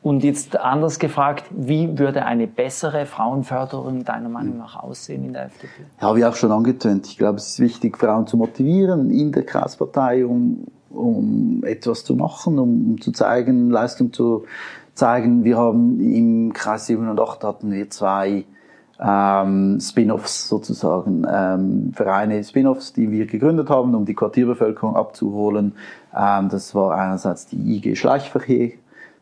Und 0.04 0.24
jetzt 0.24 0.58
anders 0.58 1.00
gefragt, 1.00 1.46
wie 1.50 1.98
würde 1.98 2.26
eine 2.26 2.46
bessere 2.46 3.08
Frauenförderung 3.08 4.06
deiner 4.06 4.30
Meinung 4.30 4.58
nach 4.58 4.82
aussehen 4.82 5.26
in 5.26 5.34
der 5.34 5.46
FDP? 5.46 5.74
Ja, 6.00 6.08
habe 6.08 6.20
ich 6.20 6.26
auch 6.26 6.36
schon 6.36 6.52
angetönt. 6.52 7.08
Ich 7.08 7.18
glaube, 7.18 7.38
es 7.38 7.50
ist 7.50 7.60
wichtig, 7.60 7.98
Frauen 7.98 8.28
zu 8.28 8.38
motivieren 8.38 9.10
in 9.10 9.32
der 9.32 9.44
Kreispartei, 9.44 10.26
um 10.26 10.68
um 10.90 11.64
etwas 11.66 12.04
zu 12.04 12.16
machen, 12.16 12.60
um, 12.60 12.92
um 12.92 13.02
zu 13.02 13.12
zeigen, 13.12 13.70
Leistung 13.70 14.14
zu 14.14 14.46
zeigen. 14.94 15.44
Wir 15.44 15.58
haben 15.58 16.00
im 16.00 16.54
Kreis 16.54 16.88
7 16.88 17.10
und 17.10 17.20
8 17.20 17.44
hatten 17.44 17.72
wir 17.72 17.90
zwei 17.90 18.46
ähm, 19.00 19.80
Spin-offs 19.80 20.50
sozusagen, 20.50 21.26
ähm, 21.30 21.94
Vereine 21.94 22.44
Spin-offs, 22.44 22.94
die 22.94 23.10
wir 23.12 23.26
gegründet 23.26 23.70
haben, 23.70 23.96
um 23.96 24.06
die 24.06 24.14
Quartierbevölkerung 24.14 24.96
abzuholen. 24.96 25.74
Ähm, 26.16 26.50
das 26.50 26.76
war 26.76 26.96
einerseits 26.96 27.48
die 27.48 27.78
IG 27.78 27.96
Schleichverkehr, 27.96 28.72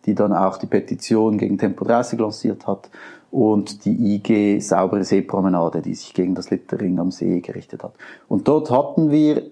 die 0.05 0.15
dann 0.15 0.33
auch 0.33 0.57
die 0.57 0.65
Petition 0.65 1.37
gegen 1.37 1.57
Tempo 1.57 1.85
30 1.85 2.19
lanciert 2.19 2.65
hat 2.65 2.89
und 3.29 3.85
die 3.85 4.15
IG 4.15 4.59
Saubere 4.61 5.03
Seepromenade, 5.03 5.81
die 5.81 5.93
sich 5.93 6.13
gegen 6.13 6.33
das 6.33 6.49
Littering 6.49 6.97
am 6.97 7.11
See 7.11 7.39
gerichtet 7.41 7.83
hat. 7.83 7.93
Und 8.27 8.47
dort 8.47 8.71
hatten 8.71 9.11
wir 9.11 9.43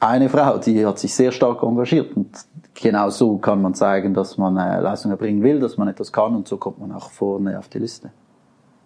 eine 0.00 0.28
Frau, 0.28 0.58
die 0.58 0.84
hat 0.86 0.98
sich 0.98 1.14
sehr 1.14 1.32
stark 1.32 1.62
engagiert 1.62 2.16
und 2.16 2.30
genau 2.74 3.10
so 3.10 3.38
kann 3.38 3.62
man 3.62 3.74
zeigen, 3.74 4.14
dass 4.14 4.38
man 4.38 4.56
äh, 4.56 4.80
Leistung 4.80 5.10
erbringen 5.10 5.42
will, 5.42 5.60
dass 5.60 5.76
man 5.76 5.88
etwas 5.88 6.12
kann 6.12 6.34
und 6.36 6.46
so 6.46 6.56
kommt 6.56 6.78
man 6.78 6.92
auch 6.92 7.10
vorne 7.10 7.58
auf 7.58 7.68
die 7.68 7.78
Liste. 7.78 8.10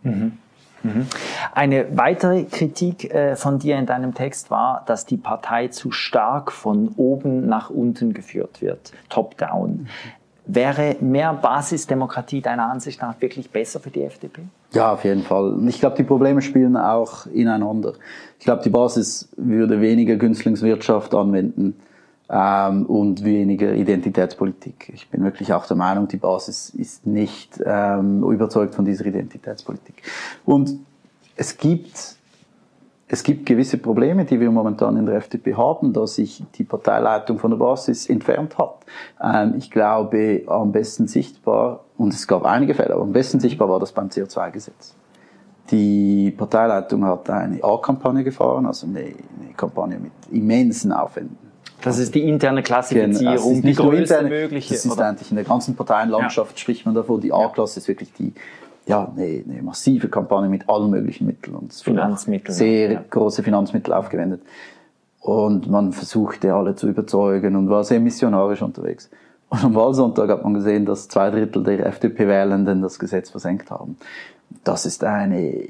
Mhm. 0.03 0.39
Mhm. 0.83 1.07
Eine 1.55 1.97
weitere 1.97 2.45
Kritik 2.45 3.13
äh, 3.13 3.37
von 3.37 3.59
dir 3.59 3.79
in 3.79 3.87
deinem 3.87 4.15
Text 4.15 4.51
war, 4.51 4.83
dass 4.87 5.07
die 5.07 5.17
Partei 5.17 5.69
zu 5.69 5.93
stark 5.93 6.51
von 6.51 6.93
oben 6.97 7.47
nach 7.47 7.71
unten 7.71 8.15
geführt 8.15 8.61
wird, 8.61 8.93
top-down. 9.09 9.71
Mhm. 9.71 9.89
Wäre 10.45 10.97
mehr 11.01 11.35
Basisdemokratie 11.35 12.41
deiner 12.41 12.71
Ansicht 12.71 13.01
nach 13.01 13.21
wirklich 13.21 13.51
besser 13.51 13.79
für 13.79 13.91
die 13.91 14.03
FDP? 14.03 14.43
Ja, 14.73 14.93
auf 14.93 15.05
jeden 15.05 15.23
Fall. 15.23 15.57
Ich 15.69 15.79
glaube, 15.79 15.97
die 15.97 16.03
Probleme 16.03 16.43
spielen 16.43 16.77
auch 16.77 17.27
ineinander. 17.27 17.93
Ich 18.39 18.45
glaube, 18.45 18.63
die 18.63 18.71
Basis 18.71 19.29
würde 19.37 19.81
weniger 19.81 20.17
Günstlingswirtschaft 20.17 21.15
anwenden 21.15 21.77
ähm, 22.29 22.87
und 22.87 23.23
weniger 23.23 23.73
Identitätspolitik. 23.73 24.91
Ich 24.95 25.09
bin 25.11 25.23
wirklich 25.23 25.53
auch 25.53 25.67
der 25.67 25.77
Meinung, 25.77 26.09
die 26.09 26.17
Basis 26.17 26.71
ist 26.71 27.07
nicht 27.07 27.61
ähm, 27.65 28.25
überzeugt 28.25 28.75
von 28.75 28.85
dieser 28.85 29.07
Identitätspolitik. 29.07 30.03
Und 30.45 30.77
es 31.37 31.57
gibt 31.57 32.17
es 33.13 33.23
gibt 33.23 33.45
gewisse 33.45 33.77
Probleme, 33.77 34.25
die 34.25 34.41
wir 34.41 34.51
momentan 34.51 34.97
in 34.97 35.05
der 35.05 35.17
FDP 35.17 35.55
haben, 35.55 35.93
dass 35.93 36.15
sich 36.15 36.43
die 36.55 36.65
Parteileitung 36.65 37.39
von 37.39 37.51
der 37.51 37.59
Basis 37.59 38.09
entfernt 38.09 38.57
hat. 38.57 38.77
Ähm, 39.23 39.57
ich 39.59 39.71
glaube, 39.71 40.45
am 40.47 40.73
besten 40.73 41.07
sichtbar, 41.07 41.85
und 41.99 42.15
es 42.15 42.27
gab 42.27 42.47
einige 42.47 42.73
Fälle, 42.73 42.95
aber 42.95 43.03
am 43.03 43.13
besten 43.13 43.39
sichtbar 43.39 43.69
war 43.69 43.79
das 43.79 43.93
beim 43.93 44.09
CO2-Gesetz. 44.09 44.95
Die 45.71 46.31
Parteileitung 46.35 47.05
hat 47.05 47.29
eine 47.29 47.63
A-Kampagne 47.63 48.25
gefahren, 48.25 48.65
also 48.65 48.87
eine, 48.87 49.01
eine, 49.01 49.53
Kampagne 49.59 49.99
mit 49.99 50.13
immensen 50.31 50.91
Aufwänden. 50.91 51.37
Das 51.83 51.99
ist 51.99 52.15
die 52.15 52.27
interne 52.27 52.63
Klassifizierung, 52.63 53.61
genau, 53.61 53.67
die 53.67 53.75
größte 53.75 54.15
interne, 54.15 54.29
mögliche. 54.31 54.73
Das 54.73 54.87
ist 54.87 54.91
oder? 54.91 55.09
eigentlich 55.09 55.29
in 55.29 55.37
der 55.37 55.45
ganzen 55.45 55.77
Parteienlandschaft 55.77 56.53
ja. 56.53 56.59
spricht 56.59 56.87
man 56.87 56.95
davon, 56.95 57.21
die 57.21 57.31
A-Klasse 57.33 57.81
ist 57.81 57.89
wirklich 57.89 58.11
die, 58.15 58.33
ja, 58.87 59.11
eine, 59.17 59.45
eine 59.49 59.63
massive 59.63 60.09
Kampagne 60.09 60.49
mit 60.49 60.69
allen 60.69 60.91
möglichen 60.91 61.27
Mitteln 61.27 61.55
und 61.55 61.73
Finanzmittel, 61.73 62.53
sehr 62.53 62.93
ja. 62.93 63.05
große 63.09 63.43
Finanzmittel 63.43 63.93
aufgewendet. 63.93 64.43
Und 65.21 65.71
man 65.71 65.93
versuchte 65.93 66.53
alle 66.53 66.75
zu 66.75 66.89
überzeugen 66.89 67.55
und 67.55 67.71
war 67.71 67.85
sehr 67.85 68.01
missionarisch 68.01 68.63
unterwegs. 68.63 69.09
Und 69.51 69.65
am 69.65 69.75
Wahlsonntag 69.75 70.31
hat 70.31 70.43
man 70.43 70.55
gesehen, 70.55 70.85
dass 70.85 71.09
zwei 71.09 71.31
Drittel 71.31 71.63
der 71.63 71.87
FDP-Wählenden 71.87 72.83
das 72.83 72.99
Gesetz 72.99 73.31
versenkt 73.31 73.71
haben. 73.71 73.99
Das 74.65 74.85
ist 74.85 75.05
eine, 75.05 75.69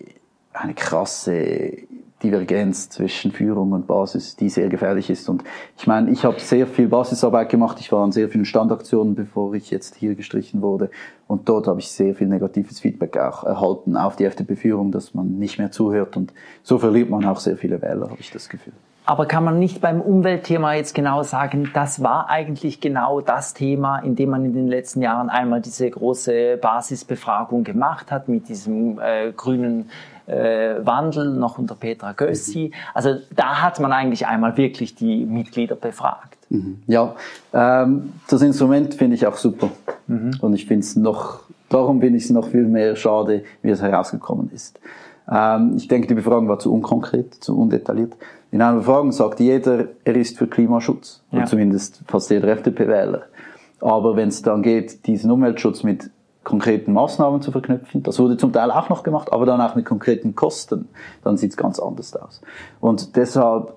eine 0.52 0.75
krasse 0.75 1.78
Divergenz 2.22 2.88
zwischen 2.88 3.32
Führung 3.32 3.72
und 3.72 3.86
Basis, 3.86 4.36
die 4.36 4.48
sehr 4.48 4.68
gefährlich 4.68 5.10
ist. 5.10 5.28
Und 5.28 5.44
ich 5.76 5.86
meine, 5.86 6.10
ich 6.10 6.24
habe 6.24 6.38
sehr 6.40 6.66
viel 6.66 6.88
Basisarbeit 6.88 7.48
gemacht. 7.48 7.78
Ich 7.80 7.90
war 7.92 8.02
an 8.04 8.12
sehr 8.12 8.28
vielen 8.28 8.44
Standaktionen, 8.44 9.14
bevor 9.14 9.54
ich 9.54 9.70
jetzt 9.70 9.96
hier 9.96 10.14
gestrichen 10.14 10.62
wurde. 10.62 10.90
Und 11.26 11.48
dort 11.48 11.66
habe 11.66 11.80
ich 11.80 11.90
sehr 11.90 12.14
viel 12.14 12.28
negatives 12.28 12.80
Feedback 12.80 13.16
auch 13.16 13.44
erhalten 13.44 13.96
auf 13.96 14.16
die 14.16 14.24
FDP-Führung, 14.24 14.92
dass 14.92 15.14
man 15.14 15.38
nicht 15.38 15.58
mehr 15.58 15.70
zuhört. 15.70 16.16
Und 16.16 16.32
so 16.62 16.78
verliert 16.78 17.10
man 17.10 17.24
auch 17.24 17.40
sehr 17.40 17.56
viele 17.56 17.82
Wähler, 17.82 18.10
habe 18.10 18.20
ich 18.20 18.30
das 18.30 18.48
Gefühl. 18.48 18.74
Aber 19.04 19.26
kann 19.26 19.42
man 19.42 19.58
nicht 19.58 19.80
beim 19.80 20.00
Umweltthema 20.00 20.74
jetzt 20.74 20.94
genau 20.94 21.24
sagen, 21.24 21.70
das 21.74 22.04
war 22.04 22.30
eigentlich 22.30 22.80
genau 22.80 23.20
das 23.20 23.52
Thema, 23.52 23.98
in 23.98 24.14
dem 24.14 24.30
man 24.30 24.44
in 24.44 24.52
den 24.52 24.68
letzten 24.68 25.02
Jahren 25.02 25.28
einmal 25.28 25.60
diese 25.60 25.90
große 25.90 26.56
Basisbefragung 26.58 27.64
gemacht 27.64 28.12
hat 28.12 28.28
mit 28.28 28.48
diesem 28.48 29.00
äh, 29.00 29.32
grünen 29.32 29.90
äh, 30.26 30.74
Wandel 30.84 31.30
noch 31.30 31.58
unter 31.58 31.74
Petra 31.74 32.12
Gössi. 32.12 32.72
Also 32.94 33.16
da 33.34 33.62
hat 33.62 33.80
man 33.80 33.92
eigentlich 33.92 34.26
einmal 34.26 34.56
wirklich 34.56 34.94
die 34.94 35.24
Mitglieder 35.24 35.76
befragt. 35.76 36.38
Mhm. 36.50 36.82
Ja, 36.86 37.14
ähm, 37.52 38.12
das 38.28 38.42
Instrument 38.42 38.94
finde 38.94 39.16
ich 39.16 39.26
auch 39.26 39.36
super. 39.36 39.70
Mhm. 40.06 40.32
Und 40.40 40.54
ich 40.54 40.66
finde 40.66 40.84
es 40.84 40.96
noch, 40.96 41.40
darum 41.68 42.00
finde 42.00 42.18
ich 42.18 42.24
es 42.24 42.30
noch 42.30 42.48
viel 42.48 42.66
mehr 42.66 42.96
schade, 42.96 43.44
wie 43.62 43.70
es 43.70 43.82
herausgekommen 43.82 44.50
ist. 44.52 44.78
Ähm, 45.30 45.74
ich 45.76 45.88
denke, 45.88 46.08
die 46.08 46.14
Befragung 46.14 46.48
war 46.48 46.58
zu 46.58 46.72
unkonkret, 46.72 47.34
zu 47.34 47.58
undetailliert. 47.58 48.14
In 48.50 48.60
einer 48.60 48.78
Befragung 48.78 49.12
sagt 49.12 49.40
jeder, 49.40 49.86
er 50.04 50.16
ist 50.16 50.36
für 50.36 50.46
Klimaschutz. 50.46 51.22
Ja. 51.30 51.46
zumindest 51.46 52.02
fast 52.06 52.30
jeder 52.30 52.48
FDP-Wähler. 52.48 53.22
Aber 53.80 54.14
wenn 54.14 54.28
es 54.28 54.42
dann 54.42 54.62
geht, 54.62 55.06
diesen 55.06 55.30
Umweltschutz 55.30 55.82
mit 55.82 56.10
konkreten 56.44 56.92
Maßnahmen 56.92 57.40
zu 57.40 57.52
verknüpfen, 57.52 58.02
das 58.02 58.18
wurde 58.18 58.37
zum 58.37 58.52
Teil 58.52 58.70
auch 58.70 58.88
noch 58.88 59.02
gemacht, 59.02 59.32
aber 59.32 59.46
dann 59.46 59.61
auch 59.61 59.75
mit 59.75 59.84
konkreten 59.84 60.34
Kosten, 60.34 60.88
dann 61.22 61.37
sieht 61.37 61.52
es 61.52 61.56
ganz 61.56 61.78
anders 61.78 62.16
aus. 62.16 62.40
Und 62.80 63.16
deshalb 63.16 63.75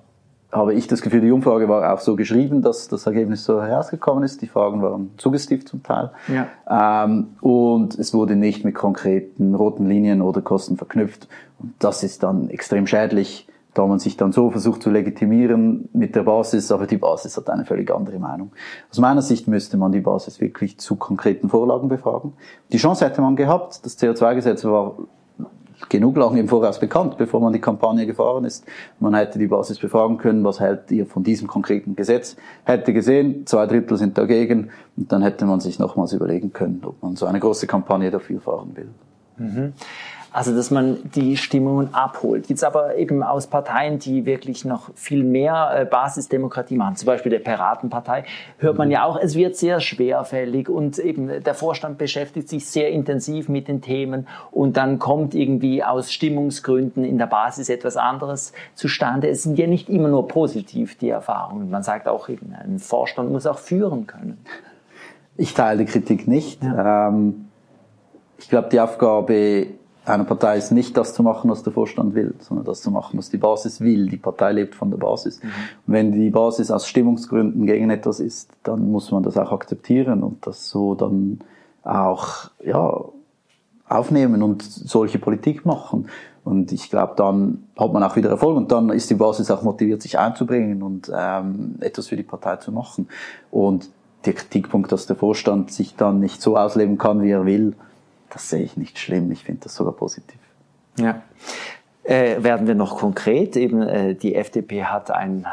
habe 0.52 0.74
ich 0.74 0.86
das 0.86 1.02
Gefühl, 1.02 1.20
die 1.20 1.30
Umfrage 1.30 1.68
war 1.68 1.92
auch 1.92 2.00
so 2.00 2.16
geschrieben, 2.16 2.62
dass 2.62 2.88
das 2.88 3.06
Ergebnis 3.06 3.44
so 3.44 3.62
herausgekommen 3.62 4.24
ist. 4.24 4.42
Die 4.42 4.46
Fragen 4.46 4.80
waren 4.80 5.10
suggestiv 5.18 5.66
zum 5.66 5.82
Teil. 5.82 6.10
Ja. 6.28 7.04
Ähm, 7.04 7.28
und 7.40 7.98
es 7.98 8.14
wurde 8.14 8.36
nicht 8.36 8.64
mit 8.64 8.74
konkreten 8.74 9.54
roten 9.54 9.86
Linien 9.86 10.22
oder 10.22 10.40
Kosten 10.40 10.76
verknüpft. 10.76 11.28
Und 11.58 11.74
das 11.78 12.02
ist 12.02 12.22
dann 12.22 12.48
extrem 12.48 12.86
schädlich, 12.86 13.48
da 13.76 13.86
man 13.86 13.98
sich 13.98 14.16
dann 14.16 14.32
so 14.32 14.50
versucht 14.50 14.82
zu 14.82 14.90
legitimieren 14.90 15.88
mit 15.92 16.14
der 16.14 16.22
Basis, 16.22 16.72
aber 16.72 16.86
die 16.86 16.96
Basis 16.96 17.36
hat 17.36 17.50
eine 17.50 17.66
völlig 17.66 17.90
andere 17.94 18.18
Meinung. 18.18 18.52
Aus 18.90 18.98
meiner 18.98 19.20
Sicht 19.20 19.48
müsste 19.48 19.76
man 19.76 19.92
die 19.92 20.00
Basis 20.00 20.40
wirklich 20.40 20.78
zu 20.78 20.96
konkreten 20.96 21.50
Vorlagen 21.50 21.88
befragen. 21.88 22.32
Die 22.72 22.78
Chance 22.78 23.04
hätte 23.04 23.20
man 23.20 23.36
gehabt. 23.36 23.84
Das 23.84 23.98
CO2-Gesetz 23.98 24.64
war 24.64 24.96
genug 25.90 26.16
lange 26.16 26.40
im 26.40 26.48
Voraus 26.48 26.80
bekannt, 26.80 27.18
bevor 27.18 27.40
man 27.40 27.52
die 27.52 27.60
Kampagne 27.60 28.06
gefahren 28.06 28.46
ist. 28.46 28.64
Man 28.98 29.14
hätte 29.14 29.38
die 29.38 29.46
Basis 29.46 29.78
befragen 29.78 30.16
können, 30.16 30.42
was 30.42 30.58
hält 30.58 30.90
ihr 30.90 31.04
von 31.04 31.22
diesem 31.22 31.46
konkreten 31.46 31.96
Gesetz. 31.96 32.36
Hätte 32.64 32.94
gesehen, 32.94 33.46
zwei 33.46 33.66
Drittel 33.66 33.98
sind 33.98 34.16
dagegen 34.16 34.70
und 34.96 35.12
dann 35.12 35.20
hätte 35.20 35.44
man 35.44 35.60
sich 35.60 35.78
nochmals 35.78 36.14
überlegen 36.14 36.54
können, 36.54 36.80
ob 36.82 37.02
man 37.02 37.16
so 37.16 37.26
eine 37.26 37.40
große 37.40 37.66
Kampagne 37.66 38.10
dafür 38.10 38.40
fahren 38.40 38.74
will. 38.74 38.88
Mhm. 39.36 39.72
Also, 40.36 40.54
dass 40.54 40.70
man 40.70 40.98
die 41.14 41.38
Stimmungen 41.38 41.94
abholt. 41.94 42.50
Jetzt 42.50 42.62
aber 42.62 42.96
eben 42.96 43.22
aus 43.22 43.46
Parteien, 43.46 43.98
die 43.98 44.26
wirklich 44.26 44.66
noch 44.66 44.90
viel 44.94 45.24
mehr 45.24 45.70
äh, 45.74 45.84
Basisdemokratie 45.86 46.76
machen, 46.76 46.96
zum 46.96 47.06
Beispiel 47.06 47.30
der 47.30 47.38
Piratenpartei, 47.38 48.24
hört 48.58 48.76
man 48.76 48.90
ja 48.90 49.04
auch, 49.06 49.18
es 49.18 49.34
wird 49.34 49.56
sehr 49.56 49.80
schwerfällig 49.80 50.68
und 50.68 50.98
eben 50.98 51.42
der 51.42 51.54
Vorstand 51.54 51.96
beschäftigt 51.96 52.50
sich 52.50 52.66
sehr 52.66 52.90
intensiv 52.90 53.48
mit 53.48 53.66
den 53.66 53.80
Themen 53.80 54.28
und 54.50 54.76
dann 54.76 54.98
kommt 54.98 55.34
irgendwie 55.34 55.82
aus 55.82 56.12
Stimmungsgründen 56.12 57.02
in 57.02 57.16
der 57.16 57.28
Basis 57.28 57.70
etwas 57.70 57.96
anderes 57.96 58.52
zustande. 58.74 59.30
Es 59.30 59.42
sind 59.42 59.58
ja 59.58 59.66
nicht 59.66 59.88
immer 59.88 60.08
nur 60.08 60.28
positiv, 60.28 60.98
die 60.98 61.08
Erfahrungen. 61.08 61.70
Man 61.70 61.82
sagt 61.82 62.08
auch 62.08 62.28
eben, 62.28 62.54
ein 62.62 62.78
Vorstand 62.78 63.32
muss 63.32 63.46
auch 63.46 63.58
führen 63.58 64.06
können. 64.06 64.36
Ich 65.38 65.54
teile 65.54 65.86
die 65.86 65.90
Kritik 65.90 66.28
nicht. 66.28 66.62
Ja. 66.62 67.08
Ähm, 67.08 67.46
ich 68.36 68.50
glaube, 68.50 68.68
die 68.68 68.80
Aufgabe 68.80 69.68
einer 70.06 70.24
Partei 70.24 70.56
ist 70.56 70.70
nicht 70.70 70.96
das 70.96 71.14
zu 71.14 71.22
machen, 71.22 71.50
was 71.50 71.62
der 71.62 71.72
Vorstand 71.72 72.14
will, 72.14 72.34
sondern 72.38 72.64
das 72.64 72.80
zu 72.80 72.90
machen, 72.90 73.18
was 73.18 73.28
die 73.28 73.38
Basis 73.38 73.80
will. 73.80 74.08
Die 74.08 74.16
Partei 74.16 74.52
lebt 74.52 74.74
von 74.74 74.90
der 74.90 74.98
Basis. 74.98 75.42
Mhm. 75.42 75.48
Und 75.86 75.94
wenn 75.94 76.12
die 76.12 76.30
Basis 76.30 76.70
aus 76.70 76.86
Stimmungsgründen 76.86 77.66
gegen 77.66 77.90
etwas 77.90 78.20
ist, 78.20 78.50
dann 78.62 78.90
muss 78.90 79.10
man 79.10 79.22
das 79.22 79.36
auch 79.36 79.52
akzeptieren 79.52 80.22
und 80.22 80.46
das 80.46 80.70
so 80.70 80.94
dann 80.94 81.40
auch 81.82 82.50
ja, 82.64 83.04
aufnehmen 83.88 84.42
und 84.42 84.62
solche 84.62 85.18
Politik 85.18 85.66
machen. 85.66 86.08
Und 86.44 86.70
ich 86.70 86.90
glaube, 86.90 87.14
dann 87.16 87.64
hat 87.76 87.92
man 87.92 88.04
auch 88.04 88.14
wieder 88.14 88.30
Erfolg 88.30 88.56
und 88.56 88.70
dann 88.70 88.90
ist 88.90 89.10
die 89.10 89.14
Basis 89.14 89.50
auch 89.50 89.62
motiviert, 89.62 90.02
sich 90.02 90.18
einzubringen 90.18 90.84
und 90.84 91.10
ähm, 91.12 91.74
etwas 91.80 92.06
für 92.06 92.16
die 92.16 92.22
Partei 92.22 92.56
zu 92.56 92.70
machen. 92.70 93.08
Und 93.50 93.90
der 94.24 94.34
Kritikpunkt, 94.34 94.92
dass 94.92 95.06
der 95.06 95.16
Vorstand 95.16 95.72
sich 95.72 95.96
dann 95.96 96.20
nicht 96.20 96.40
so 96.40 96.56
ausleben 96.56 96.98
kann, 96.98 97.22
wie 97.22 97.30
er 97.30 97.44
will, 97.46 97.74
das 98.30 98.50
sehe 98.50 98.62
ich 98.62 98.76
nicht 98.76 98.98
schlimm. 98.98 99.30
Ich 99.32 99.44
finde 99.44 99.62
das 99.64 99.74
sogar 99.74 99.92
positiv. 99.92 100.38
Ja. 100.98 101.22
Äh, 102.04 102.44
werden 102.44 102.68
wir 102.68 102.76
noch 102.76 102.98
konkret. 102.98 103.56
Eben 103.56 103.82
äh, 103.82 104.14
die 104.14 104.36
FDP 104.36 104.84
hat 104.84 105.10
einen 105.10 105.44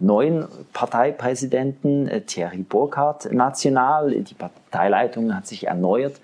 neuen 0.00 0.46
Parteipräsidenten, 0.72 2.08
äh, 2.08 2.22
Thierry 2.22 2.62
Burkhardt, 2.62 3.30
national. 3.32 4.12
Die 4.22 4.34
Parteileitung 4.34 5.34
hat 5.34 5.46
sich 5.46 5.66
erneuert. 5.66 6.18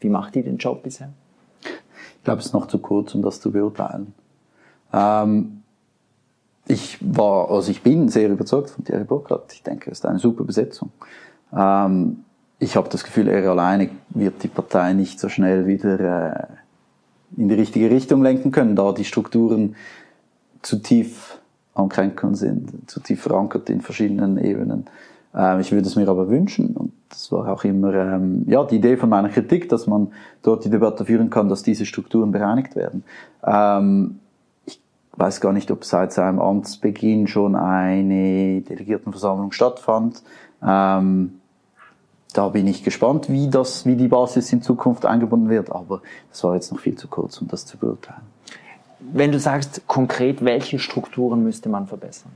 Wie 0.00 0.10
macht 0.10 0.34
die 0.34 0.42
den 0.42 0.58
Job 0.58 0.82
bisher? 0.82 1.08
Ich 1.62 2.24
glaube, 2.24 2.40
es 2.40 2.46
ist 2.46 2.52
noch 2.52 2.66
zu 2.66 2.78
kurz, 2.78 3.14
um 3.14 3.22
das 3.22 3.40
zu 3.40 3.50
beurteilen. 3.50 4.12
Ähm, 4.92 5.62
ich 6.66 6.98
war, 7.00 7.50
also 7.50 7.70
ich 7.70 7.82
bin 7.82 8.10
sehr 8.10 8.28
überzeugt 8.28 8.70
von 8.70 8.84
Thierry 8.84 9.04
Burkhardt. 9.04 9.54
Ich 9.54 9.62
denke, 9.62 9.90
es 9.90 10.00
ist 10.00 10.06
eine 10.06 10.18
super 10.18 10.44
Besetzung. 10.44 10.92
Ähm, 11.52 12.24
ich 12.60 12.76
habe 12.76 12.88
das 12.90 13.02
Gefühl, 13.02 13.26
er 13.26 13.50
alleine 13.50 13.90
wird 14.10 14.42
die 14.42 14.48
Partei 14.48 14.92
nicht 14.92 15.18
so 15.18 15.28
schnell 15.28 15.66
wieder 15.66 16.38
äh, 16.40 16.46
in 17.36 17.48
die 17.48 17.54
richtige 17.54 17.90
Richtung 17.90 18.22
lenken 18.22 18.52
können, 18.52 18.76
da 18.76 18.92
die 18.92 19.04
Strukturen 19.04 19.76
zu 20.62 20.76
tief 20.76 21.38
am 21.74 21.88
Kränkeln 21.88 22.34
sind, 22.34 22.88
zu 22.88 23.00
tief 23.00 23.22
verankert 23.22 23.70
in 23.70 23.80
verschiedenen 23.80 24.36
Ebenen. 24.36 24.84
Ähm, 25.34 25.60
ich 25.60 25.72
würde 25.72 25.86
es 25.86 25.96
mir 25.96 26.06
aber 26.06 26.28
wünschen, 26.28 26.76
und 26.76 26.92
das 27.08 27.32
war 27.32 27.50
auch 27.50 27.64
immer 27.64 27.94
ähm, 27.94 28.44
ja, 28.46 28.62
die 28.64 28.76
Idee 28.76 28.98
von 28.98 29.08
meiner 29.08 29.30
Kritik, 29.30 29.70
dass 29.70 29.86
man 29.86 30.08
dort 30.42 30.64
die 30.64 30.70
Debatte 30.70 31.06
führen 31.06 31.30
kann, 31.30 31.48
dass 31.48 31.62
diese 31.62 31.86
Strukturen 31.86 32.30
bereinigt 32.30 32.76
werden. 32.76 33.04
Ähm, 33.42 34.18
ich 34.66 34.78
weiß 35.16 35.40
gar 35.40 35.54
nicht, 35.54 35.70
ob 35.70 35.84
seit 35.84 36.12
seinem 36.12 36.40
Amtsbeginn 36.40 37.26
schon 37.26 37.56
eine 37.56 38.60
Delegiertenversammlung 38.60 39.52
stattfand. 39.52 40.22
Ähm, 40.62 41.39
da 42.32 42.48
bin 42.48 42.66
ich 42.66 42.82
gespannt, 42.82 43.28
wie 43.28 43.48
das, 43.48 43.86
wie 43.86 43.96
die 43.96 44.08
Basis 44.08 44.52
in 44.52 44.62
Zukunft 44.62 45.06
eingebunden 45.06 45.48
wird. 45.48 45.70
Aber 45.70 46.02
das 46.30 46.42
war 46.44 46.54
jetzt 46.54 46.72
noch 46.72 46.80
viel 46.80 46.96
zu 46.96 47.08
kurz, 47.08 47.40
um 47.40 47.48
das 47.48 47.66
zu 47.66 47.78
beurteilen. 47.78 48.22
Wenn 49.00 49.32
du 49.32 49.38
sagst 49.38 49.82
konkret, 49.86 50.44
welche 50.44 50.78
Strukturen 50.78 51.42
müsste 51.42 51.68
man 51.68 51.86
verbessern? 51.86 52.32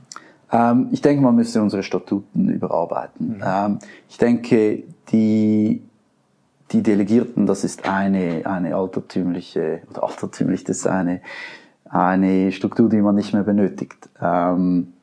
Ähm, 0.51 0.89
ich 0.91 1.01
denke, 1.01 1.21
man 1.21 1.35
müsste 1.35 1.61
unsere 1.61 1.83
Statuten 1.83 2.49
überarbeiten. 2.49 3.37
Mhm. 3.37 3.43
Ähm, 3.45 3.79
ich 4.09 4.17
denke, 4.17 4.83
die, 5.11 5.81
die 6.71 6.81
Delegierten, 6.81 7.45
das 7.45 7.63
ist 7.63 7.87
eine, 7.87 8.45
eine 8.45 8.75
altertümliche, 8.75 9.81
oder 9.89 10.03
altertümlich, 10.03 10.63
das 10.63 10.77
ist 10.77 10.87
eine, 10.87 11.21
eine 11.87 12.51
Struktur, 12.51 12.89
die 12.89 13.01
man 13.01 13.15
nicht 13.15 13.33
mehr 13.33 13.43
benötigt. 13.43 14.09
Ähm, 14.21 14.93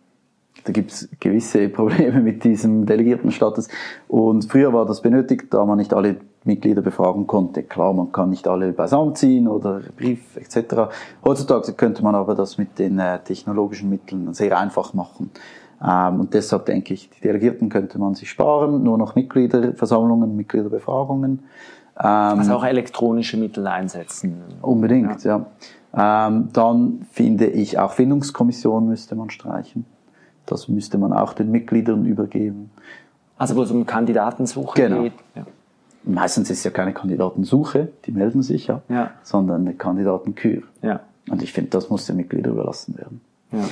da 0.65 0.73
gibt 0.73 0.93
es 0.93 1.09
gewisse 1.21 1.69
Probleme 1.71 2.21
mit 2.21 2.45
diesem 2.45 2.87
Delegiertenstatus. 2.87 3.69
Und 4.09 4.45
früher 4.45 4.73
war 4.73 4.87
das 4.87 5.03
benötigt, 5.03 5.47
da 5.51 5.65
man 5.65 5.79
nicht 5.79 5.95
alle 5.95 6.17
Mitglieder 6.45 6.83
befragen 6.83 7.27
konnte. 7.27 7.63
Klar, 7.63 7.93
man 7.93 8.13
kann 8.13 8.31
nicht 8.31 8.49
alle 8.49 8.73
beisammen 8.73 9.15
ziehen 9.15 9.49
oder 9.49 9.81
Brief 9.97 10.37
etc. 10.37 10.93
Heutzutage 11.25 11.73
könnte 11.73 12.03
man 12.03 12.15
aber 12.15 12.35
das 12.35 12.59
mit 12.59 12.79
den 12.79 12.99
äh, 12.99 13.19
technologischen 13.21 13.89
Mitteln 13.89 14.35
sehr 14.35 14.59
einfach 14.59 14.95
machen. 14.95 15.31
Ähm, 15.85 16.21
und 16.21 16.35
deshalb 16.35 16.67
denke 16.67 16.95
ich, 16.95 17.11
die 17.11 17.21
Delegierten 17.21 17.69
könnte 17.69 17.99
man 17.99 18.15
sich 18.15 18.31
sparen, 18.31 18.83
nur 18.83 18.99
noch 18.99 19.15
Mitgliederversammlungen, 19.15 20.37
Mitgliederbefragungen. 20.37 21.41
Ähm, 21.99 22.05
also 22.05 22.55
auch 22.55 22.65
elektronische 22.65 23.37
Mittel 23.37 23.67
einsetzen. 23.67 24.43
Unbedingt, 24.63 25.25
ja. 25.25 25.47
ja. 25.95 26.27
Ähm, 26.27 26.49
dann 26.53 27.07
finde 27.11 27.47
ich, 27.47 27.79
auch 27.79 27.93
Findungskommissionen 27.93 28.89
müsste 28.89 29.15
man 29.15 29.31
streichen. 29.31 29.85
Das 30.47 30.69
müsste 30.69 30.99
man 30.99 31.13
auch 31.13 31.33
den 31.33 31.51
Mitgliedern 31.51 32.07
übergeben. 32.07 32.71
Also 33.39 33.57
wo 33.57 33.63
es 33.63 33.71
um 33.71 33.87
Kandidatensuche 33.87 34.83
genau. 34.83 35.03
geht. 35.03 35.13
Ja. 35.35 35.47
Meistens 36.05 36.51
ist 36.51 36.59
es 36.59 36.65
ja 36.65 36.71
keine 36.71 36.93
Kandidatensuche, 36.93 37.89
die 38.05 38.13
melden 38.13 38.43
sich 38.43 38.67
ja, 38.67 38.83
ja. 38.89 39.13
sondern 39.23 39.63
eine 39.63 39.75
Kandidatenkür. 39.75 40.63
Ja. 40.83 41.01
Und 41.31 41.43
ich 41.43 41.53
finde, 41.53 41.71
das 41.71 41.91
muss 41.91 42.07
den 42.07 42.17
Mitgliedern 42.17 42.53
überlassen 42.53 42.97
werden. 42.99 43.21
Ja. 43.53 43.65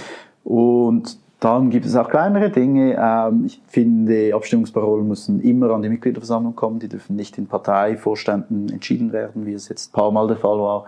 Und 0.44 1.18
dann 1.40 1.70
gibt 1.70 1.86
es 1.86 1.96
auch 1.96 2.08
kleinere 2.08 2.50
Dinge. 2.50 2.96
Ähm, 3.00 3.44
ich 3.46 3.60
finde, 3.66 4.34
Abstimmungsparolen 4.34 5.08
müssen 5.08 5.40
immer 5.40 5.70
an 5.70 5.82
die 5.82 5.88
Mitgliederversammlung 5.88 6.54
kommen. 6.54 6.78
Die 6.78 6.88
dürfen 6.88 7.16
nicht 7.16 7.38
in 7.38 7.46
Parteivorständen 7.46 8.68
entschieden 8.68 9.12
werden, 9.12 9.46
wie 9.46 9.54
es 9.54 9.68
jetzt 9.68 9.90
ein 9.90 9.92
paar 9.92 10.12
Mal 10.12 10.28
der 10.28 10.36
Fall 10.36 10.58
war. 10.58 10.84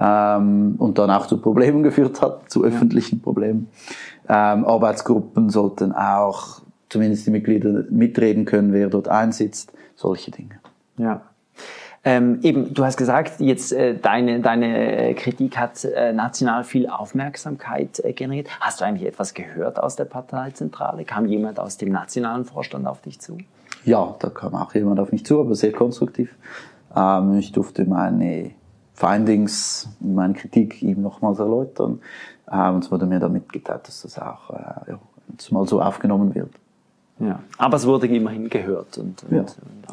Ähm, 0.00 0.76
und 0.78 0.98
dann 0.98 1.10
auch 1.10 1.26
zu 1.26 1.38
Problemen 1.38 1.82
geführt 1.82 2.22
hat, 2.22 2.50
zu 2.50 2.64
öffentlichen 2.64 3.20
Problemen. 3.20 3.68
Ähm, 4.28 4.64
Arbeitsgruppen 4.64 5.50
sollten 5.50 5.92
auch 5.92 6.60
zumindest 6.88 7.26
die 7.26 7.30
Mitglieder 7.30 7.84
mitreden 7.90 8.44
können, 8.44 8.72
wer 8.72 8.88
dort 8.88 9.08
einsitzt, 9.08 9.72
solche 9.94 10.30
Dinge. 10.30 10.60
Ja. 10.96 11.22
Ähm, 12.04 12.38
eben, 12.42 12.72
du 12.72 12.84
hast 12.84 12.96
gesagt, 12.96 13.40
jetzt 13.40 13.72
äh, 13.72 13.96
deine, 13.96 14.40
deine 14.40 15.14
Kritik 15.14 15.58
hat 15.58 15.84
äh, 15.84 16.12
national 16.12 16.62
viel 16.64 16.88
Aufmerksamkeit 16.88 18.00
äh, 18.04 18.12
generiert. 18.12 18.48
Hast 18.60 18.80
du 18.80 18.84
eigentlich 18.84 19.06
etwas 19.06 19.34
gehört 19.34 19.78
aus 19.82 19.96
der 19.96 20.04
Parteizentrale? 20.04 21.04
Kam 21.04 21.26
jemand 21.26 21.58
aus 21.58 21.76
dem 21.76 21.90
nationalen 21.90 22.44
Vorstand 22.44 22.86
auf 22.86 23.02
dich 23.02 23.20
zu? 23.20 23.38
Ja, 23.84 24.14
da 24.20 24.30
kam 24.30 24.54
auch 24.54 24.74
jemand 24.74 25.00
auf 25.00 25.12
mich 25.12 25.26
zu, 25.26 25.40
aber 25.40 25.54
sehr 25.54 25.72
konstruktiv. 25.72 26.34
Ähm, 26.94 27.34
ich 27.38 27.52
durfte 27.52 27.84
meine 27.84 28.52
Findings, 28.98 29.88
meine 30.00 30.34
Kritik 30.34 30.82
ihm 30.82 31.02
nochmals 31.02 31.38
erläutern. 31.38 32.00
Ähm, 32.50 32.74
und 32.74 32.84
es 32.84 32.90
wurde 32.90 33.06
mir 33.06 33.20
dann 33.20 33.32
mitgeteilt, 33.32 33.86
dass 33.86 34.02
das 34.02 34.18
auch 34.18 34.50
äh, 34.50 34.90
ja, 34.90 34.98
mal 35.50 35.68
so 35.68 35.80
aufgenommen 35.80 36.34
wird. 36.34 36.50
Ja. 37.20 37.40
Aber 37.58 37.76
es 37.76 37.86
wurde 37.86 38.08
immerhin 38.08 38.48
gehört. 38.48 38.98
Und, 38.98 39.22
und, 39.24 39.32
ja. 39.32 39.44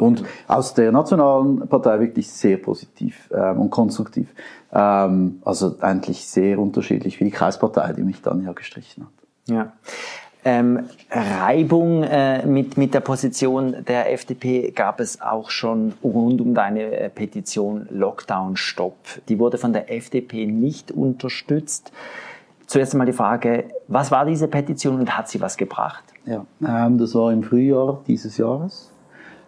und 0.03 0.23
aus 0.47 0.73
der 0.73 0.91
nationalen 0.91 1.67
Partei 1.67 1.99
wirklich 1.99 2.29
sehr 2.29 2.57
positiv 2.57 3.29
ähm, 3.31 3.61
und 3.61 3.69
konstruktiv. 3.69 4.33
Ähm, 4.71 5.41
also 5.45 5.75
eigentlich 5.81 6.25
sehr 6.25 6.57
unterschiedlich 6.57 7.19
wie 7.19 7.25
die 7.25 7.31
Kreispartei, 7.31 7.93
die 7.93 8.03
mich 8.03 8.21
dann 8.23 8.43
ja 8.43 8.53
gestrichen 8.53 9.03
hat. 9.03 9.55
Ja. 9.55 9.73
Ähm, 10.47 10.89
Reibung 11.10 12.03
äh, 12.03 12.45
mit, 12.45 12.77
mit 12.77 12.93
der 12.93 12.99
Position 12.99 13.84
der 13.88 14.13
FDP 14.13 14.69
gab 14.69 14.99
es 14.99 15.19
auch 15.19 15.49
schon 15.49 15.93
rund 16.03 16.39
um 16.39 16.53
deine 16.53 16.84
äh, 16.84 17.10
Petition 17.10 17.88
Lockdown 17.89 18.55
Stopp. 18.55 18.95
Die 19.27 19.39
wurde 19.39 19.58
von 19.58 19.73
der 19.73 19.91
FDP 19.91 20.45
nicht 20.45 20.91
unterstützt. 20.91 21.91
Zuerst 22.67 22.93
einmal 22.93 23.08
die 23.08 23.13
Frage, 23.13 23.65
was 23.88 24.12
war 24.12 24.23
diese 24.25 24.47
Petition 24.47 24.99
und 24.99 25.17
hat 25.17 25.29
sie 25.29 25.41
was 25.41 25.58
gebracht? 25.58 26.03
Ja, 26.27 26.45
ähm, 26.62 26.99
das 26.99 27.15
war 27.15 27.34
im 27.34 27.41
Frühjahr 27.41 28.03
dieses 28.05 28.38
Jahres. 28.38 28.91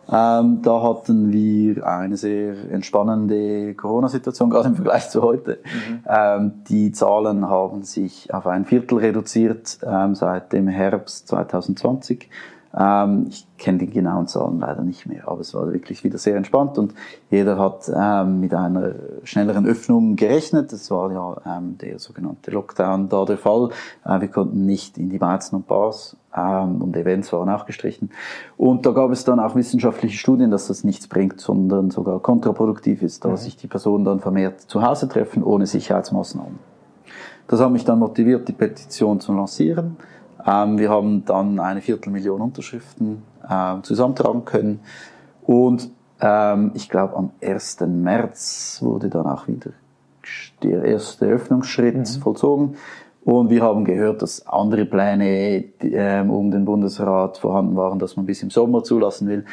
Ähm, 0.10 0.62
da 0.62 0.84
hatten 0.84 1.32
wir 1.32 1.86
eine 1.86 2.16
sehr 2.16 2.56
entspannende 2.72 3.74
Corona-Situation, 3.76 4.50
gerade 4.50 4.70
im 4.70 4.76
Vergleich 4.76 5.10
zu 5.10 5.22
heute. 5.22 5.60
Mhm. 5.64 6.00
Ähm, 6.08 6.52
die 6.70 6.92
Zahlen 6.92 7.50
haben 7.50 7.84
sich 7.84 8.34
auf 8.34 8.48
ein 8.48 8.66
Viertel 8.66 9.00
reduziert 9.00 9.80
ähm, 9.84 10.16
seit 10.16 10.54
dem 10.54 10.68
Herbst 10.68 11.28
2020. 11.28 12.30
Ähm, 12.76 13.28
ich 13.30 13.48
kenne 13.58 13.80
die 13.80 13.90
genauen 13.90 14.28
Zahlen 14.28 14.60
leider 14.60 14.84
nicht 14.84 15.06
mehr, 15.06 15.28
aber 15.28 15.42
es 15.42 15.54
war 15.54 15.72
wirklich 15.72 16.04
wieder 16.04 16.18
sehr 16.18 16.36
entspannt 16.36 16.78
und 16.78 16.94
jeder 17.30 17.58
hat 17.58 17.92
ähm, 17.94 18.40
mit 18.40 18.54
einer 18.54 18.94
schnelleren 19.24 19.66
Öffnung 19.66 20.16
gerechnet. 20.16 20.72
Das 20.72 20.90
war 20.92 21.12
ja 21.12 21.58
ähm, 21.58 21.78
der 21.78 22.00
sogenannte 22.00 22.52
Lockdown 22.52 23.10
da 23.10 23.26
der 23.26 23.38
Fall. 23.38 23.70
Äh, 24.06 24.22
wir 24.22 24.28
konnten 24.28 24.66
nicht 24.66 24.98
in 24.98 25.10
die 25.10 25.22
Weizen 25.22 25.56
und 25.56 25.68
Bars 25.68 26.18
ähm, 26.36 26.82
und 26.82 26.96
Events 26.96 27.32
waren 27.34 27.50
auch 27.50 27.66
gestrichen. 27.66 28.12
Und 28.58 28.86
da 28.86 28.92
gab 28.92 29.12
es 29.12 29.24
dann 29.24 29.40
auch 29.40 29.56
wissenschaftliche 29.56 30.18
Studien, 30.18 30.52
dass 30.52 30.68
das 30.68 30.84
nichts 30.84 31.08
bringt, 31.08 31.40
sondern 31.42 31.92
sogar 31.92 32.20
kontraproduktiv 32.20 33.02
ist, 33.02 33.26
da 33.26 33.30
mhm. 33.30 33.38
sich 33.38 33.58
die 33.58 33.68
Personen 33.68 34.06
dann 34.06 34.20
vermehrt 34.20 34.62
zu 34.62 34.82
Hause 34.82 35.08
treffen 35.08 35.44
ohne 35.44 35.66
Sicherheitsmaßnahmen. 35.66 36.60
Das 37.48 37.62
hat 37.62 37.72
mich 37.72 37.86
dann 37.86 38.00
motiviert, 38.00 38.48
die 38.48 38.54
Petition 38.54 39.20
zu 39.20 39.34
lancieren. 39.34 39.96
Ähm, 40.48 40.78
wir 40.78 40.90
haben 40.90 41.26
dann 41.26 41.60
eine 41.60 41.82
Viertelmillion 41.82 42.42
Unterschriften 42.42 43.24
äh, 43.48 43.82
zusammentragen 43.82 44.46
können. 44.46 44.80
Und 45.44 45.92
ähm, 46.22 46.72
ich 46.74 46.90
glaube, 46.90 47.16
am 47.16 47.32
1. 47.42 47.82
März 47.82 48.80
wurde 48.82 49.10
dann 49.10 49.28
auch 49.28 49.48
wieder 49.48 49.72
der 50.64 50.84
erste 50.84 51.26
Öffnungsschritt 51.26 51.98
mhm. 51.98 52.22
vollzogen. 52.22 52.76
Und 53.28 53.50
wir 53.50 53.62
haben 53.62 53.84
gehört, 53.84 54.22
dass 54.22 54.48
andere 54.48 54.86
Pläne 54.86 55.66
ähm, 55.82 56.30
um 56.30 56.50
den 56.50 56.64
Bundesrat 56.64 57.40
vorhanden 57.40 57.76
waren, 57.76 58.00
dass 58.00 58.16
man 58.16 58.26
bis 58.26 58.42
im 58.42 58.50
Sommer 58.50 58.86
zulassen 58.86 59.28
will. 59.28 59.44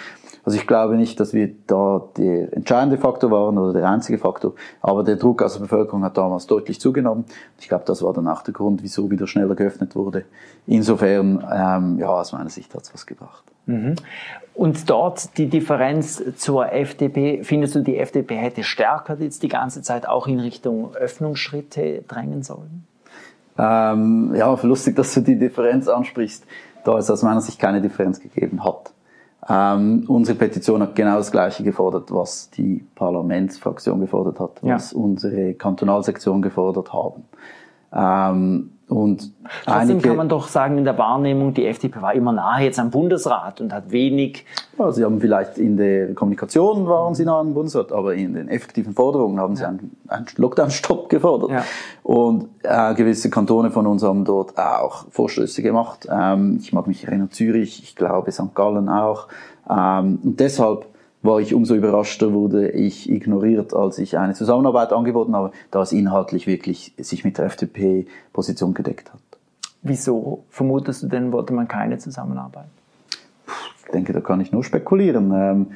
Also 0.45 0.57
ich 0.57 0.69
glaube 0.69 0.95
nicht, 0.95 1.19
dass 1.19 1.33
wir 1.33 1.51
da 1.67 2.01
der 2.17 2.53
entscheidende 2.53 2.99
Faktor 2.99 3.33
waren 3.33 3.59
oder 3.59 3.73
der 3.73 3.89
einzige 3.89 4.19
Faktor, 4.19 4.53
aber 4.81 5.03
der 5.03 5.17
Druck 5.17 5.43
aus 5.43 5.55
der 5.55 5.61
Bevölkerung 5.63 6.05
hat 6.05 6.17
damals 6.17 6.47
deutlich 6.47 6.79
zugenommen. 6.79 7.25
Ich 7.59 7.69
glaube, 7.69 7.83
das 7.85 8.01
war 8.01 8.13
dann 8.13 8.29
auch 8.29 8.43
der 8.43 8.55
Grund, 8.55 8.81
wieso 8.85 9.11
wieder 9.11 9.27
schneller 9.27 9.57
geöffnet 9.57 9.97
wurde. 9.97 10.25
Insofern, 10.69 11.45
ähm, 11.53 11.99
ja, 11.99 12.11
aus 12.11 12.33
meiner 12.33 12.51
Sicht 12.51 12.73
hat 12.77 12.83
es 12.83 12.95
was 12.95 13.07
gebracht. 13.07 13.43
Mhm. 13.67 13.97
Und 14.55 14.89
dort 14.89 15.37
die 15.37 15.49
Differenz 15.49 16.23
zur 16.37 16.73
FDP, 16.73 17.43
findest 17.43 17.75
du, 17.75 17.81
die 17.81 17.99
FDP 17.99 18.37
hätte 18.37 18.63
stärker 18.63 19.17
jetzt 19.19 19.43
die 19.43 19.49
ganze 19.49 19.83
Zeit 19.83 20.09
auch 20.09 20.29
in 20.29 20.39
Richtung 20.39 20.95
Öffnungsschritte 20.95 22.05
drängen 22.07 22.45
sollen? 22.45 22.87
Ähm, 23.57 24.35
ja, 24.35 24.53
lustig, 24.63 24.97
dass 24.97 25.15
du 25.15 25.21
die 25.21 25.39
Differenz 25.39 25.89
ansprichst, 25.89 26.45
da 26.85 26.99
es 26.99 27.11
aus 27.11 27.23
meiner 27.23 27.41
Sicht 27.41 27.59
keine 27.59 27.81
Differenz 27.81 28.21
gegeben 28.21 28.65
hat. 28.65 28.93
Ähm, 29.49 30.05
unsere 30.09 30.39
Petition 30.39 30.81
hat 30.81 30.95
genau 30.95 31.17
das 31.17 31.31
Gleiche 31.31 31.63
gefordert, 31.63 32.13
was 32.13 32.51
die 32.51 32.85
Parlamentsfraktion 32.95 34.01
gefordert 34.01 34.41
hat, 34.41 34.63
was 34.63 34.93
ja. 34.93 34.99
unsere 34.99 35.55
Kantonalsektion 35.55 36.41
gefordert 36.41 36.93
haben. 36.93 37.25
Ähm, 37.93 38.74
und 38.89 39.33
Trotzdem 39.65 40.03
kann 40.03 40.17
man 40.17 40.29
doch 40.29 40.49
sagen, 40.49 40.77
in 40.77 40.85
der 40.85 40.99
Wahrnehmung, 40.99 41.55
die 41.55 41.67
FDP 41.67 42.03
war 42.03 42.15
immer 42.15 42.33
nahe 42.33 42.65
jetzt 42.65 42.79
am 42.79 42.91
Bundesrat 42.91 43.61
und 43.61 43.73
hat 43.73 43.91
wenig. 43.91 44.45
Ja, 44.79 44.93
sie 44.93 45.05
haben 45.05 45.21
vielleicht 45.21 45.59
in 45.59 45.77
der 45.77 46.15
Kommunikation 46.15 46.87
waren 46.87 47.15
sie 47.15 47.25
nah 47.25 47.41
am 47.41 47.55
Bundesrat, 47.55 47.93
aber 47.93 48.15
in 48.15 48.35
den 48.35 48.49
effektiven 48.49 48.93
Forderungen 48.95 49.41
haben 49.41 49.57
sie 49.57 49.67
einen, 49.67 49.97
einen 50.09 50.27
Lockdown-Stopp 50.37 51.09
gefordert. 51.09 51.51
Ja. 51.51 51.65
Und 52.03 52.49
äh, 52.63 52.95
gewisse 52.95 53.31
Kantone 53.31 53.71
von 53.71 53.87
uns 53.87 54.03
haben 54.03 54.25
dort 54.25 54.59
auch 54.59 55.07
Vorstöße 55.11 55.63
gemacht. 55.63 56.07
Ähm, 56.11 56.59
ich 56.61 56.73
mag 56.73 56.87
mich 56.87 57.07
erinnern, 57.07 57.31
Zürich, 57.31 57.83
ich 57.83 57.97
glaube 57.97 58.33
St. 58.33 58.55
Gallen 58.55 58.91
auch. 58.91 59.29
Ähm, 59.69 60.19
und 60.23 60.41
deshalb 60.41 60.87
war 61.25 61.41
ich 61.41 61.55
umso 61.55 61.75
überraschter, 61.75 62.35
wurde 62.35 62.71
ich 62.71 63.11
ignoriert, 63.11 63.73
als 63.73 63.99
ich 63.99 64.19
eine 64.19 64.35
Zusammenarbeit 64.35 64.93
angeboten 64.93 65.35
habe, 65.35 65.53
da 65.71 65.81
es 65.81 65.91
inhaltlich 65.91 66.47
wirklich 66.47 66.93
sich 66.99 67.25
mit 67.25 67.39
der 67.39 67.47
FDP-Position 67.47 68.75
gedeckt 68.75 69.11
hat. 69.13 69.21
Wieso 69.83 70.45
vermutest 70.51 71.03
du 71.03 71.07
denn, 71.09 71.33
wollte 71.33 71.55
man 71.55 71.67
keine 71.67 71.97
Zusammenarbeit? 71.97 72.69
Ich 73.85 73.91
denke, 73.91 74.13
da 74.13 74.21
kann 74.21 74.41
ich 74.43 74.53
nur 74.53 74.65
spekulieren. 74.65 75.33
Ähm, 75.35 75.67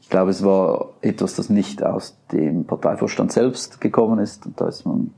ich 0.00 0.08
glaube, 0.08 0.32
es 0.32 0.44
war 0.44 0.90
etwas, 1.02 1.36
das 1.36 1.48
nicht 1.48 1.84
aus 1.84 2.16
dem 2.32 2.64
Parteivorstand 2.64 3.30
selbst 3.30 3.80
gekommen 3.80 4.18
ist. 4.18 4.44
Und 4.44 4.60
da 4.60 4.68
ist 4.68 4.84
man 4.84 5.12